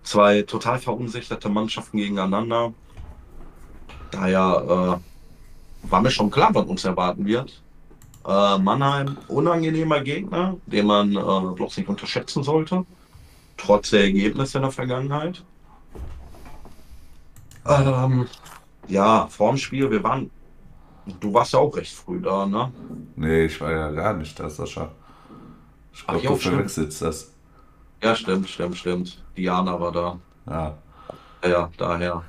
zwei 0.03 0.43
total 0.43 0.77
verunsicherte 0.77 1.49
Mannschaften 1.49 1.97
gegeneinander. 1.97 2.71
Daher 4.11 4.99
äh, 5.83 5.89
war 5.89 6.01
mir 6.01 6.11
schon 6.11 6.29
klar, 6.29 6.53
was 6.53 6.67
uns 6.67 6.85
erwarten 6.85 7.25
wird. 7.25 7.63
Äh, 8.27 8.59
Mannheim, 8.59 9.17
unangenehmer 9.27 10.01
Gegner, 10.01 10.55
den 10.67 10.85
man 10.85 11.15
äh, 11.15 11.55
bloß 11.55 11.77
nicht 11.77 11.89
unterschätzen 11.89 12.43
sollte. 12.43 12.85
Trotz 13.57 13.89
der 13.89 14.03
Ergebnisse 14.03 14.59
in 14.59 14.63
der 14.63 14.71
Vergangenheit. 14.71 15.43
Ähm, 17.67 18.27
ja, 18.87 19.27
vorm 19.27 19.57
Spiel, 19.57 19.89
wir 19.91 20.03
waren. 20.03 20.29
Du 21.19 21.33
warst 21.33 21.53
ja 21.53 21.59
auch 21.59 21.75
recht 21.75 21.93
früh 21.95 22.21
da, 22.21 22.45
ne? 22.45 22.71
Nee, 23.15 23.45
ich 23.45 23.59
war 23.59 23.71
ja 23.71 23.91
gar 23.91 24.13
nicht 24.13 24.39
da, 24.39 24.49
Sascha. 24.49 24.91
Ich 25.93 26.03
Ach, 26.07 26.13
glaube, 26.19 26.35
du 26.35 26.39
stimmt. 26.39 26.55
verwechselst 26.55 27.01
das. 27.01 27.31
Ja, 28.03 28.15
stimmt, 28.15 28.49
stimmt, 28.49 28.77
stimmt. 28.77 29.23
Diana 29.35 29.79
war 29.79 29.91
da. 29.91 30.19
Ja. 30.47 30.77
Ja, 31.47 31.69
daher. 31.77 32.23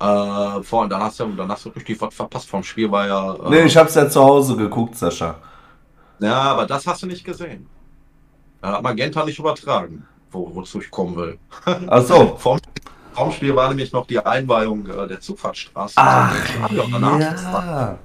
Äh, 0.00 0.62
vor, 0.62 0.88
dann 0.88 1.02
hast 1.02 1.20
du, 1.20 1.26
dann 1.34 1.50
hast 1.50 1.64
du 1.64 1.70
richtig 1.70 2.00
was 2.00 2.14
verpasst. 2.14 2.48
Vom 2.48 2.62
Spiel 2.62 2.90
war 2.90 3.06
ja. 3.06 3.34
Äh, 3.34 3.50
Nee, 3.50 3.62
ich 3.64 3.76
hab's 3.76 3.94
ja 3.94 4.08
zu 4.08 4.22
Hause 4.22 4.56
geguckt, 4.56 4.96
Sascha. 4.96 5.36
Ja, 6.20 6.40
aber 6.40 6.66
das 6.66 6.86
hast 6.86 7.02
du 7.02 7.06
nicht 7.06 7.24
gesehen. 7.24 7.66
Da 8.60 8.72
hat 8.72 8.82
Magenta 8.82 9.24
nicht 9.24 9.38
übertragen, 9.38 10.06
wo, 10.30 10.54
wozu 10.54 10.80
ich 10.80 10.90
kommen 10.90 11.16
will. 11.16 11.38
Ach 11.64 12.02
so. 12.02 12.36
Vorm, 12.38 12.60
vorm 13.12 13.32
Spiel 13.32 13.54
war 13.56 13.68
nämlich 13.68 13.92
noch 13.92 14.06
die 14.06 14.18
Einweihung 14.18 14.86
äh, 14.86 15.08
der 15.08 15.20
Zugfahrtstraße. 15.20 15.94
Ach, 15.96 16.34
ja. 16.70 17.98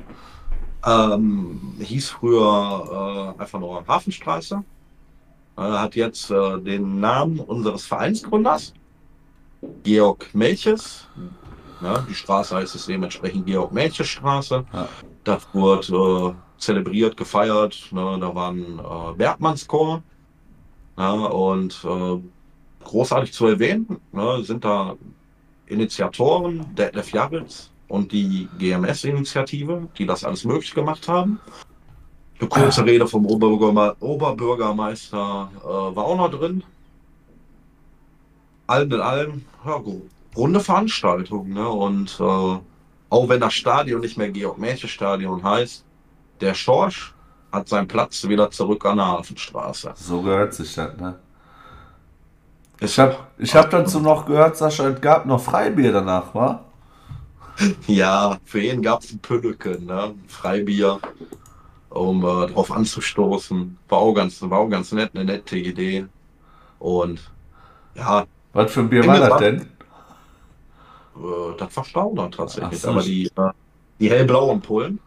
Ähm, 0.86 1.76
hieß 1.80 2.12
früher 2.12 3.36
äh, 3.38 3.42
einfach 3.42 3.60
nur 3.60 3.86
Hafenstraße. 3.88 4.64
Äh, 5.58 5.62
hat 5.62 5.96
jetzt 5.96 6.30
äh, 6.32 6.60
den 6.60 7.00
Namen 7.00 7.40
unseres 7.40 7.86
Vereinsgründers, 7.86 8.74
Georg 9.84 10.30
Melches. 10.34 11.08
Ja, 11.82 12.00
die 12.10 12.16
Straße 12.16 12.56
heißt 12.56 12.76
es 12.76 12.86
dementsprechend 12.86 13.46
Georg-Melches-Straße. 13.46 14.66
Ja. 14.72 14.90
Das 15.24 15.48
wurde 15.54 16.36
äh, 16.36 16.60
zelebriert, 16.60 17.18
gefeiert. 17.18 17.90
Ne? 17.92 18.18
Da 18.20 18.34
war 18.34 18.52
ein 18.52 18.80
äh, 18.80 19.14
Bergmannschor. 19.18 20.02
Ja, 20.98 21.12
und 21.12 21.84
äh, 21.84 22.20
großartig 22.86 23.34
zu 23.34 23.48
erwähnen 23.48 24.00
ne, 24.12 24.44
sind 24.44 24.64
da 24.64 24.96
Initiatoren, 25.68 26.66
Detlef 26.76 27.12
Jaritz 27.12 27.72
und 27.88 28.12
die 28.12 28.48
GMS-Initiative, 28.60 29.88
die 29.98 30.06
das 30.06 30.24
alles 30.24 30.46
möglich 30.46 30.74
gemacht 30.74 31.08
haben. 31.08 31.40
Eine 32.40 32.50
kurze 32.50 32.86
Rede 32.86 33.08
vom 33.08 33.26
Oberbürgerme 33.26 33.96
Oberbürgermeister 34.00 35.52
äh, 35.64 35.68
war 35.68 36.06
auch 36.06 36.18
noch 36.18 36.32
drin. 36.32 36.64
Allem 38.68 38.92
in 38.92 39.02
allem, 39.02 39.46
ja, 39.66 39.82
runde 40.36 40.60
Veranstaltung. 40.60 41.54
Ne? 41.54 41.68
Und 41.68 42.20
äh, 42.20 42.24
auch 42.24 43.30
wenn 43.30 43.40
das 43.40 43.54
Stadion 43.54 44.02
nicht 44.02 44.18
mehr 44.18 44.30
Georg-Mädchen-Stadion 44.30 45.44
heißt, 45.44 45.86
der 46.42 46.54
Schorsch 46.54 47.14
hat 47.52 47.70
seinen 47.70 47.88
Platz 47.88 48.28
wieder 48.28 48.52
zurück 48.52 48.86
an 48.86 48.98
der 48.98 49.08
Hafenstraße. 49.08 49.94
So 49.96 50.22
gehört 50.22 50.54
sich 50.54 50.74
das, 50.74 50.98
ne? 50.98 51.18
Ich 52.80 52.92
Ich 52.92 53.00
hab, 53.00 53.32
ich 53.38 53.56
hab 53.56 53.70
dazu 53.70 54.00
noch 54.00 54.26
gehört, 54.26 54.58
Sascha, 54.58 54.88
es 54.90 55.02
gab 55.02 55.26
noch 55.26 55.42
Freibier 55.42 55.92
danach, 55.92 56.34
wa? 56.36 56.64
Ja, 57.88 58.38
für 58.46 58.62
ihn 58.62 58.82
gab 58.82 59.02
es 59.04 59.12
ein 59.14 59.20
Pünneken, 59.20 59.86
ne? 59.86 60.14
Freibier, 60.28 61.00
um 61.90 62.24
äh, 62.26 62.48
drauf 62.48 62.72
anzustoßen. 62.72 63.78
War 63.90 64.00
auch, 64.00 64.14
ganz, 64.14 64.42
war 64.42 64.60
auch 64.60 64.70
ganz 64.70 64.92
nett, 64.92 65.12
eine 65.16 65.26
nette 65.26 65.58
Idee. 65.58 66.08
Und 66.80 67.22
ja, 67.96 68.26
Was 68.54 68.72
für 68.72 68.82
ein 68.82 68.90
Bier 68.90 69.06
war 69.08 69.20
das 69.20 69.38
denn? 69.38 69.62
äh, 71.16 71.58
das 71.58 71.76
war 71.78 71.84
Stauner 71.86 72.32
tatsächlich. 72.32 72.80
Ach 72.80 72.84
so. 72.84 72.90
Aber 72.92 73.04
die, 73.04 73.26
äh, 73.28 73.52
die 74.00 74.10
hellblauen 74.10 74.62
Pullen, 74.62 75.00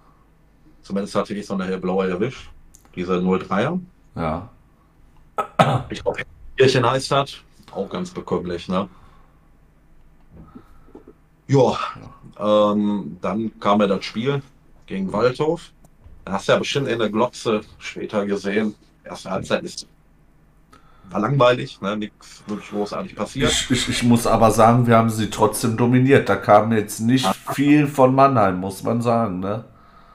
zumindest 0.82 1.14
hatte 1.14 1.34
ich 1.34 1.46
so 1.46 1.54
eine 1.54 1.64
hellblaue 1.66 2.08
erwischt, 2.08 2.50
diese 2.94 3.20
03er. 3.20 3.80
Ja. 4.16 4.50
Ich 5.90 6.02
glaube, 6.02 6.22
Kirchen 6.56 6.88
heißt 6.88 7.10
das. 7.12 7.36
Auch 7.72 7.88
ganz 7.88 8.10
bekömmlich, 8.10 8.68
ne? 8.68 8.88
Ja, 11.46 11.78
ähm, 12.38 13.16
dann 13.20 13.58
kam 13.58 13.80
ja 13.80 13.86
das 13.86 14.04
Spiel 14.04 14.42
gegen 14.86 15.12
Waldhof. 15.12 15.72
Da 16.24 16.32
hast 16.32 16.48
du 16.48 16.52
ja 16.52 16.58
bestimmt 16.58 16.88
in 16.88 16.98
der 16.98 17.08
Glotze 17.08 17.62
später 17.78 18.26
gesehen. 18.26 18.74
Erste 19.04 19.30
Halbzeit 19.30 19.62
ist 19.62 19.86
war 21.10 21.20
langweilig, 21.20 21.80
ne? 21.80 21.96
Nichts 21.96 22.42
wirklich 22.46 22.68
großartig 22.68 23.16
passiert. 23.16 23.50
Ich, 23.50 23.70
ich, 23.70 23.88
ich 23.88 24.02
muss 24.02 24.26
aber 24.26 24.50
sagen, 24.50 24.86
wir 24.86 24.98
haben 24.98 25.08
sie 25.08 25.30
trotzdem 25.30 25.78
dominiert. 25.78 26.28
Da 26.28 26.36
kam 26.36 26.70
jetzt 26.72 27.00
nicht 27.00 27.26
viel 27.54 27.86
von 27.86 28.14
Mannheim, 28.14 28.60
muss 28.60 28.82
man 28.82 29.00
sagen, 29.00 29.40
ne? 29.40 29.64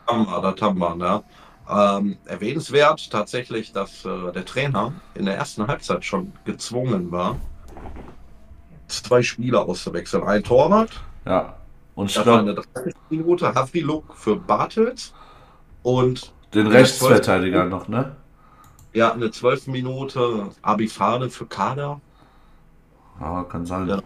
haben 0.08 0.26
wir, 0.26 0.42
das 0.42 0.62
haben 0.62 0.80
wir, 0.80 0.96
ne? 0.96 1.24
Ähm, 1.70 2.18
erwähnenswert 2.26 3.10
tatsächlich, 3.10 3.72
dass 3.72 4.04
äh, 4.06 4.32
der 4.34 4.46
Trainer 4.46 4.94
in 5.16 5.26
der 5.26 5.38
ersten 5.38 5.66
Halbzeit 5.68 6.04
schon 6.04 6.34
gezwungen 6.46 7.12
war, 7.12 7.38
zwei 8.88 9.22
Spieler 9.24 9.62
auszuwechseln. 9.68 10.24
Ein 10.24 10.44
Torwart, 10.44 11.02
Ja. 11.26 11.56
Und 11.96 12.08
ich 12.08 12.16
das 12.16 12.26
war 12.26 12.44
glaube, 12.44 12.52
eine 12.52 12.84
30 12.84 12.96
Minute 13.12 13.54
Havriluk 13.54 14.16
für 14.16 14.36
Bartels 14.36 15.14
und 15.84 16.34
den 16.54 16.68
Rechtsverteidiger 16.68 17.66
noch, 17.66 17.88
ne? 17.88 18.16
ja, 18.94 19.14
eine 19.14 19.30
12 19.32 19.68
Minute 19.68 20.50
Abifade 20.64 21.30
für 21.30 21.46
Kader, 21.46 22.02
Ja, 23.22 23.44
kann 23.44 23.66
sein. 23.66 23.88
der, 23.88 24.02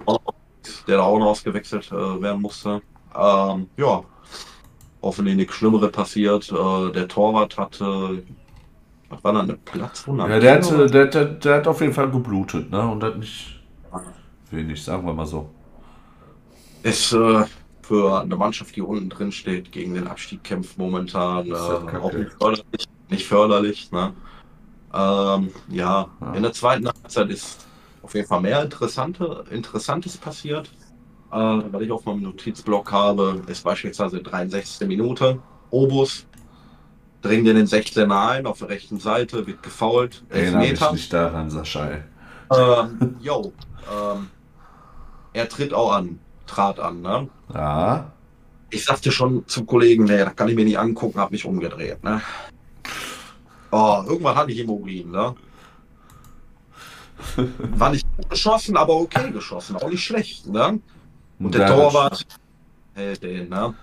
der 0.88 0.98
da 0.98 1.04
auch 1.04 1.18
noch 1.18 1.28
ausgewechselt 1.28 1.92
äh, 1.92 2.22
werden 2.22 2.42
musste. 2.42 2.82
Ähm, 3.16 3.70
ja, 3.78 4.04
hoffentlich 5.02 5.36
nichts 5.36 5.56
Schlimmeres 5.56 5.92
passiert. 5.92 6.52
Äh, 6.52 6.92
der 6.92 7.08
Torwart 7.08 7.58
hatte, 7.58 8.24
was 9.10 9.24
war 9.24 9.34
da, 9.34 9.42
eine 9.42 9.58
Platzwunde? 9.58 10.28
Ja, 10.30 10.40
der 10.40 10.54
hat, 10.56 10.72
äh, 10.72 10.88
der, 10.88 11.06
der, 11.08 11.26
der 11.26 11.56
hat 11.58 11.68
auf 11.68 11.82
jeden 11.82 11.94
Fall 11.94 12.10
geblutet, 12.12 12.70
ne? 12.72 12.88
Und 12.88 13.04
hat 13.04 13.18
nicht 13.18 13.60
wenig, 14.52 14.84
sagen 14.84 15.06
wir 15.06 15.14
mal 15.14 15.26
so. 15.26 15.50
ist 16.84 17.14
äh, 17.14 17.46
für 17.82 18.22
eine 18.22 18.36
Mannschaft, 18.36 18.76
die 18.76 18.82
unten 18.82 19.10
drin 19.10 19.32
steht, 19.32 19.72
gegen 19.72 19.94
den 19.94 20.08
Abstieg 20.08 20.44
kämpft 20.44 20.78
momentan, 20.78 21.48
äh, 21.48 21.50
Das 21.52 21.62
auch 21.70 22.14
nicht 22.14 22.32
förderlich. 22.40 22.86
Nicht 23.10 23.28
förderlich 23.28 23.92
ne? 23.92 24.14
ähm, 24.94 25.52
ja, 25.70 26.10
Ja. 26.22 26.34
in 26.34 26.44
der 26.44 26.54
zweiten 26.54 26.88
Halbzeit 26.88 27.30
ist 27.30 27.66
auf 28.02 28.14
jeden 28.16 28.28
Fall 28.28 28.42
mehr 28.42 28.64
Interessante, 28.64 29.46
Interessantes 29.52 30.18
passiert. 30.18 30.70
Äh, 31.32 31.36
weil 31.36 31.82
ich 31.84 31.92
auf 31.92 32.06
meinem 32.06 32.24
Notizblock 32.24 32.92
habe, 32.92 33.42
ist 33.48 33.64
beispielsweise 33.64 34.22
63. 34.22 34.88
Minute. 34.88 35.40
Obus 35.70 36.26
dringt 37.22 37.48
in 37.48 37.56
den 37.56 37.68
16er 37.68 38.30
ein, 38.30 38.46
auf 38.46 38.60
der 38.60 38.70
rechten 38.70 39.00
Seite, 39.00 39.46
wird 39.46 39.62
gefoult. 39.62 40.24
Erinnere 40.30 40.70
mich 40.70 40.92
nicht 40.92 41.14
daran, 41.14 41.50
Sascha. 41.50 42.00
Ähm, 42.56 43.18
yo, 43.20 43.52
ähm, 43.92 44.30
er 45.34 45.50
tritt 45.50 45.74
auch 45.74 45.92
an, 45.92 46.20
trat 46.46 46.80
an, 46.80 47.02
ne? 47.02 47.30
Ja. 47.54 48.12
Ich 48.70 48.86
sagte 48.86 49.12
schon 49.12 49.46
zum 49.48 49.66
Kollegen, 49.66 50.06
nee, 50.06 50.18
das 50.18 50.36
kann 50.36 50.48
ich 50.48 50.56
mir 50.56 50.66
nicht 50.66 50.80
angucken, 50.80 51.20
hab 51.20 51.32
mich 51.32 51.46
umgedreht, 51.46 52.04
ne? 52.04 52.22
Oh, 53.72 54.04
irgendwann 54.08 54.36
hatte 54.36 54.52
ich 54.52 54.60
Immobilien, 54.60 55.12
ne? 55.12 55.36
War 57.78 57.90
nicht 57.90 58.06
gut 58.16 58.30
geschossen, 58.30 58.78
aber 58.78 58.94
okay 58.96 59.32
geschossen, 59.32 59.76
auch 59.76 59.90
nicht 59.90 60.04
schlecht, 60.04 60.48
ne? 60.48 60.80
Und 61.40 61.54
der 61.54 61.68
Torwart 61.68 62.26
hält 62.94 63.24
den, 63.24 63.50
ne? 63.50 63.74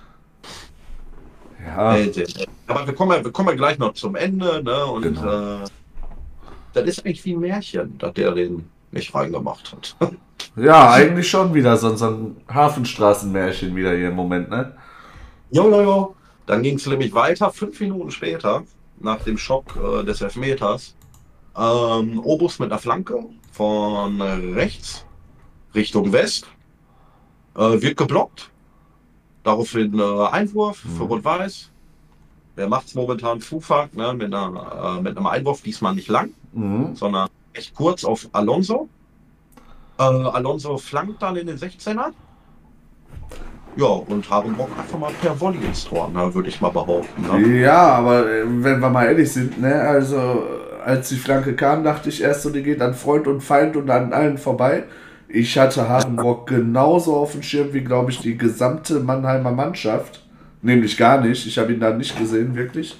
Ja, 1.65 1.93
Hält 1.93 2.17
den. 2.17 2.27
Aber 2.67 2.87
wir 2.87 2.95
kommen, 2.95 3.13
ja, 3.17 3.25
wir 3.25 3.33
kommen 3.33 3.49
ja 3.51 3.55
gleich 3.55 3.79
noch 3.79 3.95
zum 3.95 4.17
Ende, 4.17 4.63
ne? 4.63 4.85
Und 4.87 5.03
Genau. 5.03 5.63
äh, 5.63 5.65
das 6.73 6.85
ist 6.85 7.07
eigentlich 7.07 7.25
wie 7.25 7.35
ein 7.35 7.41
Märchen, 7.41 7.97
dass 7.99 8.13
der 8.15 8.33
den 8.33 8.69
nicht 8.91 9.15
reingemacht 9.15 9.73
hat. 9.73 9.97
ja, 10.57 10.91
eigentlich 10.91 11.29
schon 11.29 11.55
wieder 11.55 11.77
so, 11.77 11.95
so 11.97 12.07
ein 12.07 12.37
Hafenstraßenmärchen 12.53 13.75
wieder 13.77 13.95
hier 13.95 14.09
im 14.09 14.17
Moment, 14.17 14.51
ne? 14.51 14.77
Jo, 15.51 15.71
jo, 15.71 15.83
jo. 15.83 16.17
Dann 16.47 16.63
ging 16.63 16.77
es 16.77 16.87
nämlich 16.87 17.15
weiter, 17.15 17.51
fünf 17.51 17.81
Minuten 17.81 18.11
später, 18.11 18.65
nach 19.01 19.21
dem 19.23 19.39
Schock 19.39 19.77
äh, 19.77 20.05
des 20.05 20.21
Elfmeters. 20.21 20.95
Ähm, 21.57 22.21
Obus 22.23 22.59
mit 22.59 22.71
einer 22.73 22.81
Flanke 22.81 23.25
von 23.53 24.21
rechts 24.21 25.07
Richtung 25.75 26.13
West. 26.13 26.49
Äh, 27.57 27.81
wird 27.83 27.97
geblockt. 27.97 28.51
Daraufhin 29.43 29.99
äh, 29.99 30.27
Einwurf 30.29 30.79
für 30.79 30.89
Mhm. 31.05 31.09
Rot-Weiß. 31.11 31.71
Wer 32.57 32.69
macht's 32.69 32.95
momentan? 32.95 33.41
Fufak, 33.41 33.95
ne? 33.97 34.15
mit, 34.15 34.33
einer, 34.33 34.97
äh, 34.99 35.03
mit 35.03 35.17
einem 35.17 35.27
Einwurf, 35.27 35.63
diesmal 35.63 35.95
nicht 35.95 36.09
lang, 36.09 36.31
Mhm. 36.53 36.95
sondern 36.95 37.29
echt 37.53 37.75
kurz 37.75 38.05
auf 38.05 38.29
Alonso. 38.33 38.89
Äh, 39.99 40.03
Alonso 40.03 40.79
flankt 40.79 41.21
dann 41.23 41.37
in 41.37 41.47
den 41.47 41.59
16er. 41.59 42.13
Ja, 43.77 43.87
und 43.87 44.29
Harenbrock 44.31 44.71
einfach 44.79 44.99
mal 44.99 45.13
per 45.21 45.39
Volley 45.41 45.65
ins 45.65 45.85
Tor, 45.85 46.09
ne, 46.09 46.33
würde 46.33 46.49
ich 46.49 46.61
mal 46.61 46.71
behaupten. 46.71 47.23
Ne? 47.23 47.61
Ja, 47.61 47.95
aber 47.97 48.29
äh, 48.31 48.43
wenn 48.47 48.79
wir 48.81 48.89
mal 48.89 49.07
ehrlich 49.07 49.33
sind, 49.33 49.61
ne, 49.61 49.75
also 49.81 50.17
äh, 50.17 50.83
als 50.85 51.09
die 51.09 51.17
Flanke 51.17 51.57
kam, 51.57 51.83
dachte 51.83 52.09
ich 52.09 52.23
erst 52.23 52.43
so, 52.43 52.51
die 52.51 52.63
geht 52.63 52.81
an 52.81 52.95
Freund 52.95 53.27
und 53.27 53.41
Feind 53.41 53.75
und 53.77 53.91
an 53.91 54.13
allen 54.13 54.39
vorbei. 54.39 54.85
Ich 55.35 55.59
hatte 55.59 55.89
Harenbrock 55.89 56.47
genauso 56.47 57.17
auf 57.17 57.33
dem 57.33 57.43
Schirm 57.43 57.73
wie, 57.73 57.81
glaube 57.81 58.13
ich, 58.13 58.21
die 58.21 58.39
gesamte 58.39 59.01
Mannheimer 59.01 59.51
Mannschaft. 59.51 60.25
Nämlich 60.63 60.97
gar 60.97 61.21
nicht. 61.21 61.45
Ich 61.45 61.59
habe 61.59 61.73
ihn 61.73 61.81
da 61.81 61.91
nicht 61.91 62.17
gesehen, 62.17 62.55
wirklich. 62.55 62.97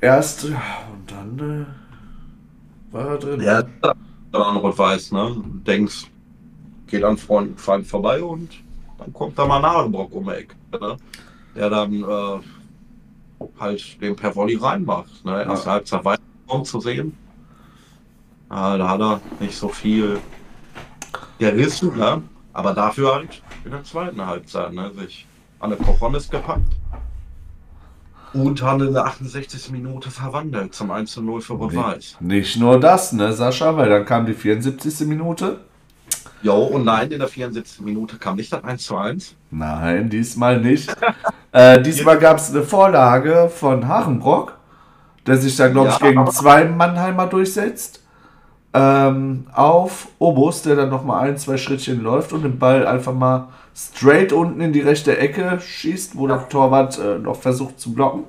Erst, 0.00 0.44
ja, 0.44 0.62
und 0.92 1.10
dann 1.10 1.66
äh, 1.66 2.94
war 2.94 3.08
er 3.08 3.18
drin. 3.18 3.40
Ja, 3.40 3.64
dann 4.30 4.56
Rot-Weiß, 4.58 5.10
ne? 5.10 5.32
Du 5.34 5.58
denkst, 5.66 6.06
geht 6.86 7.02
an 7.02 7.18
Freund 7.18 7.48
und 7.50 7.60
Feind 7.60 7.84
vorbei 7.88 8.22
und 8.22 8.50
dann 8.98 9.12
kommt 9.12 9.36
da 9.36 9.44
mal 9.44 9.58
ein 9.58 9.66
Harenbrock 9.66 10.14
um 10.14 10.24
die 10.24 10.30
Ecke, 10.30 10.54
ne? 10.70 10.96
Der 11.56 11.68
dann 11.68 11.94
äh, 11.94 13.44
halt 13.58 14.00
den 14.00 14.14
per 14.14 14.36
Volley 14.36 14.54
reinmacht. 14.54 15.24
Ne? 15.24 15.42
Erste 15.42 15.66
Ja. 15.66 15.72
Halbzeit 15.72 16.04
weiter 16.04 16.22
zu 16.62 16.78
sehen. 16.78 17.12
Ah, 18.48 18.78
da 18.78 18.88
hat 18.88 19.00
er 19.00 19.20
nicht 19.40 19.56
so 19.56 19.68
viel 19.68 20.20
gerissen, 21.38 21.96
ne? 21.96 22.22
aber 22.52 22.74
dafür 22.74 23.14
halt 23.14 23.42
in 23.64 23.70
der 23.70 23.84
zweiten 23.84 24.24
Halbzeit 24.24 24.72
ne? 24.72 24.90
sich 24.98 25.26
an 25.60 25.70
der 25.70 25.78
Kochonis 25.78 26.28
gepackt. 26.28 26.72
Und 28.34 28.62
hat 28.62 28.82
in 28.82 28.92
der 28.92 29.06
68. 29.06 29.70
Minute 29.70 30.10
verwandelt 30.10 30.74
zum 30.74 30.90
1 30.90 31.10
zu 31.10 31.22
0 31.22 31.40
für 31.40 31.54
Rot-Weiß. 31.54 32.18
Nicht 32.20 32.58
nur 32.58 32.78
das, 32.78 33.12
ne, 33.12 33.32
Sascha, 33.32 33.74
weil 33.76 33.88
dann 33.88 34.04
kam 34.04 34.26
die 34.26 34.34
74. 34.34 35.06
Minute. 35.06 35.60
Jo, 36.42 36.56
und 36.56 36.84
nein, 36.84 37.10
in 37.10 37.18
der 37.18 37.28
74. 37.28 37.80
Minute 37.80 38.16
kam 38.16 38.36
nicht 38.36 38.52
das 38.52 38.62
1 38.62 38.82
zu 38.82 38.96
1. 38.96 39.34
Nein, 39.50 40.10
diesmal 40.10 40.60
nicht. 40.60 40.94
äh, 41.52 41.80
diesmal 41.80 42.18
gab 42.18 42.36
es 42.36 42.50
eine 42.50 42.62
Vorlage 42.62 43.50
von 43.52 43.88
Hachenbrock, 43.88 44.58
der 45.26 45.38
sich 45.38 45.56
da, 45.56 45.68
glaube 45.68 45.88
ich, 45.88 45.98
Ja, 45.98 46.10
gegen 46.10 46.30
zwei 46.30 46.66
Mannheimer 46.66 47.26
durchsetzt. 47.26 48.04
Ähm, 48.74 49.46
auf 49.54 50.08
Obus, 50.18 50.62
der 50.62 50.76
dann 50.76 50.90
nochmal 50.90 51.28
ein, 51.28 51.38
zwei 51.38 51.56
Schrittchen 51.56 52.02
läuft 52.02 52.32
und 52.32 52.42
den 52.42 52.58
Ball 52.58 52.86
einfach 52.86 53.14
mal 53.14 53.48
straight 53.74 54.32
unten 54.32 54.60
in 54.60 54.72
die 54.72 54.80
rechte 54.80 55.16
Ecke 55.16 55.58
schießt, 55.60 56.16
wo 56.18 56.26
der 56.26 56.48
Torwart 56.48 56.98
äh, 56.98 57.18
noch 57.18 57.36
versucht 57.36 57.80
zu 57.80 57.94
blocken. 57.94 58.24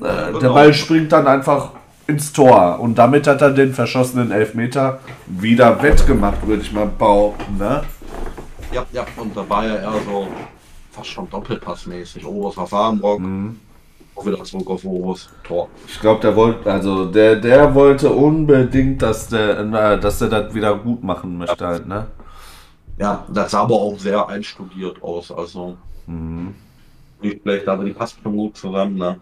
Äh, 0.00 0.38
Der. 0.40 0.48
Ball 0.48 0.72
springt 0.72 1.12
dann 1.12 1.26
einfach 1.26 1.72
ins 2.06 2.32
Tor 2.32 2.80
und 2.80 2.96
damit 2.96 3.26
hat 3.26 3.42
er 3.42 3.50
den 3.50 3.74
verschossenen 3.74 4.30
Elfmeter 4.32 5.00
wieder 5.26 5.82
wettgemacht, 5.82 6.46
würde 6.46 6.62
ich 6.62 6.72
mal 6.72 6.86
behaupten. 6.86 7.58
Ne? 7.58 7.82
Ja, 8.72 8.84
ja, 8.92 9.04
und 9.16 9.36
da 9.36 9.48
war 9.48 9.66
ja 9.66 9.76
eher 9.76 9.92
so 10.06 10.28
fast 10.92 11.08
schon 11.08 11.28
doppelpassmäßig. 11.28 12.24
Obers 12.24 12.56
auf 12.56 12.72
Armbrock, 12.72 13.20
Mhm. 13.20 13.60
Wieder 14.26 14.42
zurück 14.44 14.68
auf 14.70 14.84
Obers, 14.84 15.28
Tor. 15.44 15.68
Ich 15.86 16.00
glaube, 16.00 16.20
der 16.20 16.36
wollte, 16.36 16.70
also 16.70 17.06
der, 17.06 17.36
der 17.36 17.74
wollte 17.74 18.10
unbedingt, 18.10 19.02
dass 19.02 19.28
der, 19.28 19.60
äh, 19.60 20.00
dass 20.00 20.18
der 20.18 20.28
das 20.28 20.54
wieder 20.54 20.76
gut 20.78 21.02
machen 21.02 21.38
möchte 21.38 21.66
halt, 21.66 21.86
ne? 21.86 22.06
Ja, 22.98 23.26
das 23.32 23.52
sah 23.52 23.62
aber 23.62 23.76
auch 23.76 23.98
sehr 23.98 24.28
einstudiert 24.28 25.02
aus. 25.02 25.32
Also 25.32 25.78
Mhm, 26.06 26.54
nicht 27.20 27.42
schlecht, 27.42 27.68
aber 27.68 27.84
die 27.84 27.92
passt 27.92 28.20
schon 28.22 28.36
gut 28.36 28.56
zusammen. 28.56 28.96
Ne? 28.96 29.20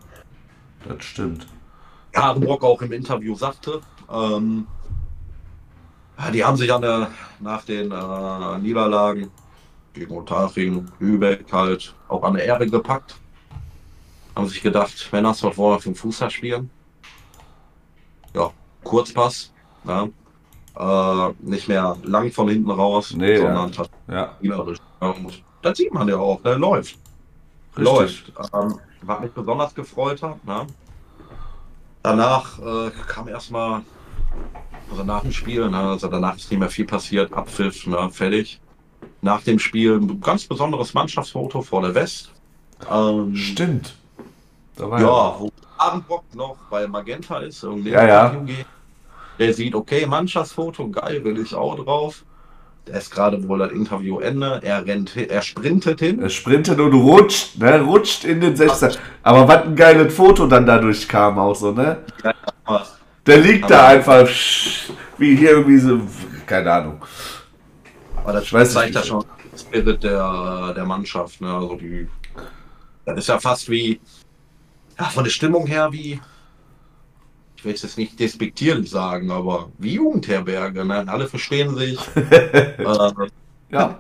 das 0.89 1.05
stimmt. 1.05 1.47
Ja, 2.15 2.23
Armbrock 2.23 2.65
auch 2.65 2.81
im 2.83 2.93
Interview 2.93 3.35
sagte, 3.35 3.81
ähm, 4.11 4.67
ja, 6.19 6.31
die 6.31 6.45
haben 6.45 6.57
sich 6.57 6.73
an 6.73 6.83
der, 6.83 7.11
nach 7.41 7.65
den 7.65 7.93
äh, 7.93 8.59
Niederlagen 8.59 9.31
gegen 9.93 10.17
Otaching, 10.17 10.89
Lübeck 10.99 11.53
halt 11.53 11.95
auch 12.09 12.23
an 12.23 12.35
der 12.35 12.45
Ehre 12.45 12.67
gepackt. 12.67 13.17
Haben 14.39 14.47
sich 14.47 14.63
gedacht, 14.63 15.09
wenn 15.11 15.25
das 15.25 15.43
was 15.43 15.57
wollen 15.59 15.75
wir 15.75 15.81
für 15.81 15.89
den 15.89 15.97
Fußball 15.97 16.31
spielen. 16.31 16.71
Ja, 18.35 18.53
Kurzpass. 18.85 19.53
Ne? 19.83 20.13
Äh, 20.79 21.29
nicht 21.41 21.67
mehr 21.67 21.97
lang 22.05 22.31
von 22.31 22.49
hinten 22.49 22.71
raus, 22.71 23.15
Nee, 23.17 23.33
ja. 23.41 23.69
sondern 23.69 23.89
Ja. 24.07 24.37
Und 25.01 25.43
das 25.63 25.77
sieht 25.77 25.93
man 25.93 26.07
ja 26.07 26.19
auch, 26.19 26.41
der 26.43 26.57
läuft. 26.57 26.97
richtig. 27.77 27.85
Läuft. 27.85 28.33
Ähm, 28.55 28.79
was 29.03 29.21
mich 29.21 29.33
besonders 29.33 29.75
gefreut 29.75 30.23
hat. 30.23 30.45
Ne? 30.45 30.69
Danach 32.05 32.61
äh, 32.61 32.91
kam 33.09 33.27
erstmal, 33.27 33.83
also 34.89 35.03
nach 35.03 35.23
dem 35.23 35.33
Spiel, 35.33 35.69
ne? 35.69 35.79
also 35.79 36.07
danach 36.07 36.37
ist 36.37 36.49
nicht 36.49 36.61
mehr 36.61 36.71
viel 36.71 36.87
passiert, 36.87 37.33
Abpfiff, 37.33 37.89
ne? 37.89 38.09
fertig. 38.13 38.61
Nach 39.21 39.43
dem 39.43 39.59
Spiel 39.59 39.97
ein 39.97 40.21
ganz 40.21 40.45
besonderes 40.45 40.95
Mannschaftsfoto 40.95 41.61
vor 41.61 41.83
der 41.83 41.97
West. 41.97 42.31
Ähm, 42.89 43.35
Stimmt. 43.35 43.97
Da 44.79 44.91
war 44.91 45.01
ja, 45.01 45.35
wo 45.39 45.51
Abendbock 45.77 46.25
noch 46.35 46.57
bei 46.71 46.87
Magenta 46.87 47.39
ist 47.39 47.63
und 47.65 47.85
Ja, 47.87 48.07
ja. 48.07 48.29
Geht. 48.47 48.67
Der 49.39 49.55
sieht, 49.55 49.75
okay, 49.75 50.07
Mannschaftsfoto, 50.07 50.89
geil, 50.89 51.23
will 51.25 51.39
ich 51.41 51.55
auch 51.55 51.77
drauf. 51.77 52.25
Da 52.85 52.97
ist 52.97 53.11
gerade 53.11 53.47
wohl 53.47 53.59
das 53.59 53.71
Interview 53.73 54.19
Ende. 54.21 54.61
Er 54.63 54.85
rennt, 54.87 55.11
hin- 55.11 55.29
er 55.31 55.43
sprintet 55.43 56.01
hin. 56.01 56.23
Er 56.23 56.31
sprintet 56.31 56.81
und 56.81 56.95
rutscht, 56.95 57.59
ne? 57.59 57.81
Rutscht 57.83 58.25
in 58.25 58.41
den 58.41 58.57
16. 58.57 58.93
Aber 59.23 59.47
was 59.47 59.65
ein 59.65 59.77
geiles 59.77 60.15
Foto 60.15 60.47
dann 60.47 60.65
dadurch 60.65 61.07
kam 61.07 61.39
auch 61.39 61.55
so, 61.55 61.73
ne? 61.73 61.99
Der 63.27 63.37
liegt 63.39 63.69
da 63.71 63.81
Aber- 63.81 63.89
einfach 63.89 64.29
wie 65.19 65.37
hier 65.37 65.51
irgendwie 65.51 65.79
so, 65.79 66.01
keine 66.47 66.73
Ahnung. 66.73 67.03
Aber 68.17 68.33
das 68.33 68.45
Ich 68.45 68.53
weiß 68.53 68.73
zeigt 68.73 68.95
ja 68.95 69.03
schon 69.03 69.25
Spirit 69.57 70.03
der, 70.03 70.73
der 70.75 70.85
Mannschaft. 70.87 71.41
Ne? 71.41 71.53
Also 71.53 71.77
die, 71.77 72.09
das 73.05 73.19
ist 73.19 73.29
ja 73.29 73.39
fast 73.39 73.69
wie, 73.71 74.01
ja, 74.99 75.05
von 75.07 75.25
der 75.25 75.31
Stimmung 75.31 75.67
her 75.67 75.93
wie, 75.93 76.21
ich 77.57 77.65
will 77.65 77.75
es 77.75 77.83
jetzt 77.83 77.99
nicht 77.99 78.19
despektierlich 78.19 78.91
sagen, 78.91 79.31
aber 79.31 79.71
wie 79.79 79.95
Jugendherberge. 79.95 80.85
Ne? 80.85 81.05
Alle 81.09 81.29
verstehen 81.29 81.77
sich. 81.77 81.99
äh, 82.15 82.75
Ja. 83.71 83.99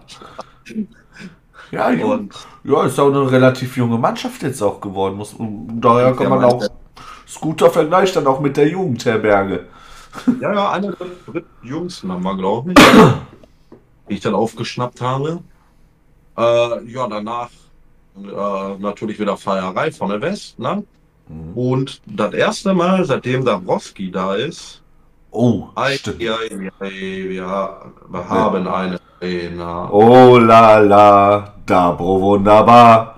Ja, 1.70 1.88
und 1.88 2.34
ja, 2.64 2.84
ist 2.84 2.98
auch 2.98 3.08
eine 3.08 3.30
relativ 3.30 3.76
junge 3.76 3.98
Mannschaft 3.98 4.42
jetzt 4.42 4.62
auch 4.62 4.80
geworden. 4.80 5.16
Muss, 5.16 5.34
und 5.34 5.80
daher 5.80 6.14
kann 6.14 6.30
man 6.30 6.44
auch. 6.44 6.62
Ist 7.26 7.40
guter 7.40 7.70
Vergleich 7.70 8.12
dann 8.12 8.26
auch 8.26 8.40
mit 8.40 8.56
der 8.56 8.68
Jugendherberge. 8.68 9.66
ja, 10.40 10.54
ja, 10.54 10.70
einer 10.70 10.92
der 10.92 11.06
drittjüngsten 11.26 12.11
haben 12.11 12.22
wir, 12.22 12.37
glaube 12.37 12.72
ich, 12.72 12.78
die 14.08 14.14
ich 14.14 14.20
dann 14.20 14.34
aufgeschnappt 14.34 15.02
habe. 15.02 15.40
Äh, 16.38 16.90
ja, 16.90 17.06
danach 17.06 17.50
äh, 18.24 18.78
natürlich 18.78 19.18
wieder 19.18 19.37
Feierei 19.37 19.90
von 19.92 20.11
der 20.11 20.20
West. 20.20 20.59
Ne? 20.59 20.85
Mhm. 21.28 21.52
Und 21.54 22.00
das 22.07 22.35
erste 22.35 22.74
Mal, 22.74 23.04
seitdem 23.04 23.44
Dabrowski 23.44 24.11
da 24.11 24.35
ist, 24.35 24.83
Oh, 25.31 25.68
ei, 25.74 25.96
stimmt. 25.96 26.22
ei, 26.22 26.70
ei, 26.81 26.90
wir, 27.28 27.92
wir 28.09 28.28
haben 28.28 28.66
einen 28.66 28.98
Trainer. 29.20 29.92
Oh 29.92 30.38
la 30.38 30.78
la, 30.78 31.52
Dabro 31.66 32.20
wunderbar. 32.20 33.16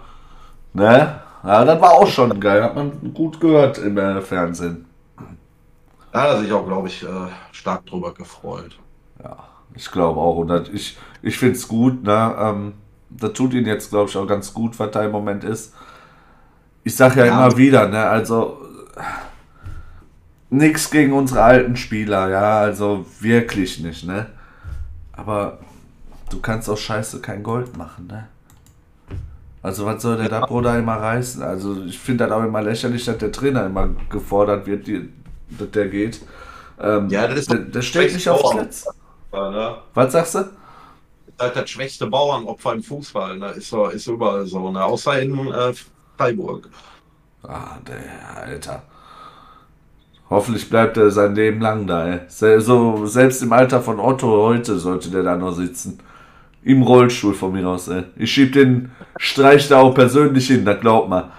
Ne? 0.72 1.20
Ja, 1.44 1.64
das 1.64 1.80
war 1.80 1.92
auch 1.92 2.06
schon 2.08 2.38
geil. 2.40 2.62
Hat 2.64 2.74
man 2.74 3.14
gut 3.14 3.40
gehört 3.40 3.78
im 3.78 3.96
äh, 3.96 4.20
Fernsehen. 4.20 4.86
Da 6.12 6.22
hat 6.22 6.28
er 6.30 6.40
sich 6.40 6.52
auch, 6.52 6.66
glaube 6.66 6.88
ich, 6.88 7.02
äh, 7.04 7.06
stark 7.52 7.86
drüber 7.86 8.12
gefreut. 8.12 8.76
Ja, 9.22 9.36
ich 9.74 9.90
glaube 9.90 10.20
auch. 10.20 10.36
Und 10.36 10.48
das, 10.48 10.68
ich, 10.68 10.98
ich 11.22 11.38
finde 11.38 11.54
es 11.54 11.68
gut. 11.68 12.02
Ne? 12.02 12.36
Ähm, 12.38 12.72
das 13.10 13.32
tut 13.32 13.54
ihn 13.54 13.66
jetzt, 13.66 13.90
glaube 13.90 14.08
ich, 14.10 14.16
auch 14.16 14.26
ganz 14.26 14.52
gut, 14.54 14.78
was 14.78 14.90
da 14.90 15.04
im 15.04 15.10
Moment 15.12 15.44
ist. 15.44 15.74
Ich 16.84 16.96
sage 16.96 17.20
ja, 17.20 17.26
Ja. 17.26 17.32
immer 17.46 17.56
wieder, 17.56 17.88
ne? 17.88 17.98
also 18.04 18.58
nichts 20.50 20.90
gegen 20.90 21.12
unsere 21.12 21.42
alten 21.42 21.76
Spieler, 21.76 22.28
ja, 22.28 22.58
also 22.60 23.06
wirklich 23.20 23.80
nicht, 23.80 24.04
ne? 24.04 24.26
Aber 25.12 25.58
du 26.30 26.40
kannst 26.40 26.68
aus 26.68 26.80
Scheiße 26.80 27.20
kein 27.20 27.42
Gold 27.42 27.76
machen, 27.76 28.06
ne? 28.06 28.28
Also 29.62 29.84
was 29.84 30.00
soll 30.02 30.16
der 30.16 30.28
da 30.30 30.40
Bruder 30.46 30.78
immer 30.78 30.94
reißen? 30.96 31.42
Also 31.42 31.84
ich 31.84 31.98
finde 31.98 32.24
das 32.26 32.32
auch 32.32 32.42
immer 32.42 32.62
lächerlich, 32.62 33.04
dass 33.04 33.18
der 33.18 33.30
Trainer 33.30 33.66
immer 33.66 33.90
gefordert 34.08 34.66
wird, 34.66 34.86
die, 34.86 35.10
dass 35.50 35.70
der 35.72 35.88
geht. 35.88 36.22
Ähm, 36.80 37.08
Ja, 37.10 37.26
das 37.28 37.40
ist 37.40 37.50
der, 37.52 37.58
der 37.58 37.82
steht 37.82 38.14
nicht 38.14 38.26
aufs. 38.28 38.54
Netz. 38.54 38.86
Ja, 39.32 39.50
ne? 39.50 39.74
Was 39.92 40.12
sagst 40.12 40.34
du? 40.34 40.44
Halt 41.40 41.56
das 41.56 41.70
schwächste 41.70 42.06
Bauernopfer 42.06 42.74
im 42.74 42.82
Fußball. 42.82 43.38
Ne? 43.38 43.48
Ist, 43.52 43.70
so, 43.70 43.86
ist 43.86 44.06
überall 44.06 44.46
so. 44.46 44.70
Ne? 44.70 44.84
Außer 44.84 45.20
in 45.20 45.34
äh, 45.50 45.72
Freiburg. 46.16 46.68
Ah, 47.42 47.78
der 47.86 48.42
Alter. 48.44 48.82
Hoffentlich 50.28 50.68
bleibt 50.70 50.96
er 50.96 51.10
sein 51.10 51.34
Leben 51.34 51.60
lang 51.60 51.86
da, 51.86 52.06
ey. 52.06 52.20
So, 52.28 53.06
selbst 53.06 53.42
im 53.42 53.52
Alter 53.52 53.80
von 53.80 53.98
Otto 53.98 54.28
heute 54.28 54.78
sollte 54.78 55.10
der 55.10 55.22
da 55.24 55.36
noch 55.36 55.52
sitzen. 55.52 55.98
Im 56.62 56.82
Rollstuhl 56.82 57.34
von 57.34 57.52
mir 57.52 57.66
aus, 57.66 57.88
ey. 57.88 58.04
Ich 58.16 58.30
schieb 58.30 58.52
den 58.52 58.92
Streich 59.16 59.66
da 59.68 59.80
auch 59.80 59.94
persönlich 59.94 60.46
hin, 60.46 60.64
das 60.64 60.78
glaubt 60.80 61.08
man. 61.08 61.32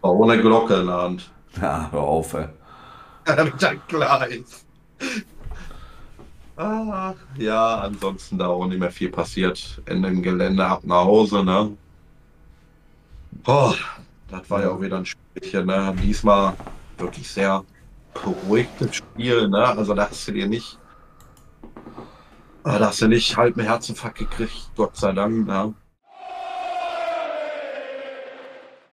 Aber 0.00 0.12
ohne 0.14 0.40
Glocke 0.40 0.74
in 0.74 0.86
der 0.86 0.96
Hand. 0.96 1.30
Ja, 1.60 1.88
hör 1.90 2.00
auf, 2.00 2.32
ey. 2.34 2.46
Damit 3.24 3.62
er 3.62 3.76
klar 3.76 4.26
ist. 4.28 4.64
Ah, 6.60 7.14
ja, 7.38 7.80
ansonsten 7.80 8.36
da 8.38 8.48
auch 8.48 8.66
nicht 8.66 8.78
mehr 8.78 8.90
viel 8.90 9.10
passiert. 9.10 9.80
Ende 9.86 10.08
im 10.10 10.22
Gelände 10.22 10.66
ab 10.66 10.84
nach 10.84 11.04
Hause, 11.06 11.42
ne? 11.42 11.76
Oh, 13.46 13.74
das 14.28 14.48
war 14.50 14.62
ja 14.62 14.70
auch 14.70 14.80
wieder 14.80 14.98
ein 14.98 15.06
Spielchen, 15.06 15.66
ne? 15.66 15.94
Diesmal 16.02 16.54
wirklich 16.98 17.30
sehr 17.30 17.64
beruhigtes 18.14 18.96
Spiel, 18.96 19.48
ne? 19.48 19.66
Also 19.66 19.94
da 19.94 20.08
hast 20.10 20.28
du 20.28 20.32
dir 20.32 20.46
nicht. 20.46 20.78
Da 22.64 22.78
hast 22.80 23.00
du 23.02 23.08
nicht 23.08 23.36
halben 23.36 23.60
Herzinfarkt 23.60 24.18
gekriegt, 24.18 24.70
Gott 24.76 24.96
sei 24.96 25.12
Dank, 25.12 25.46
ne? 25.46 25.74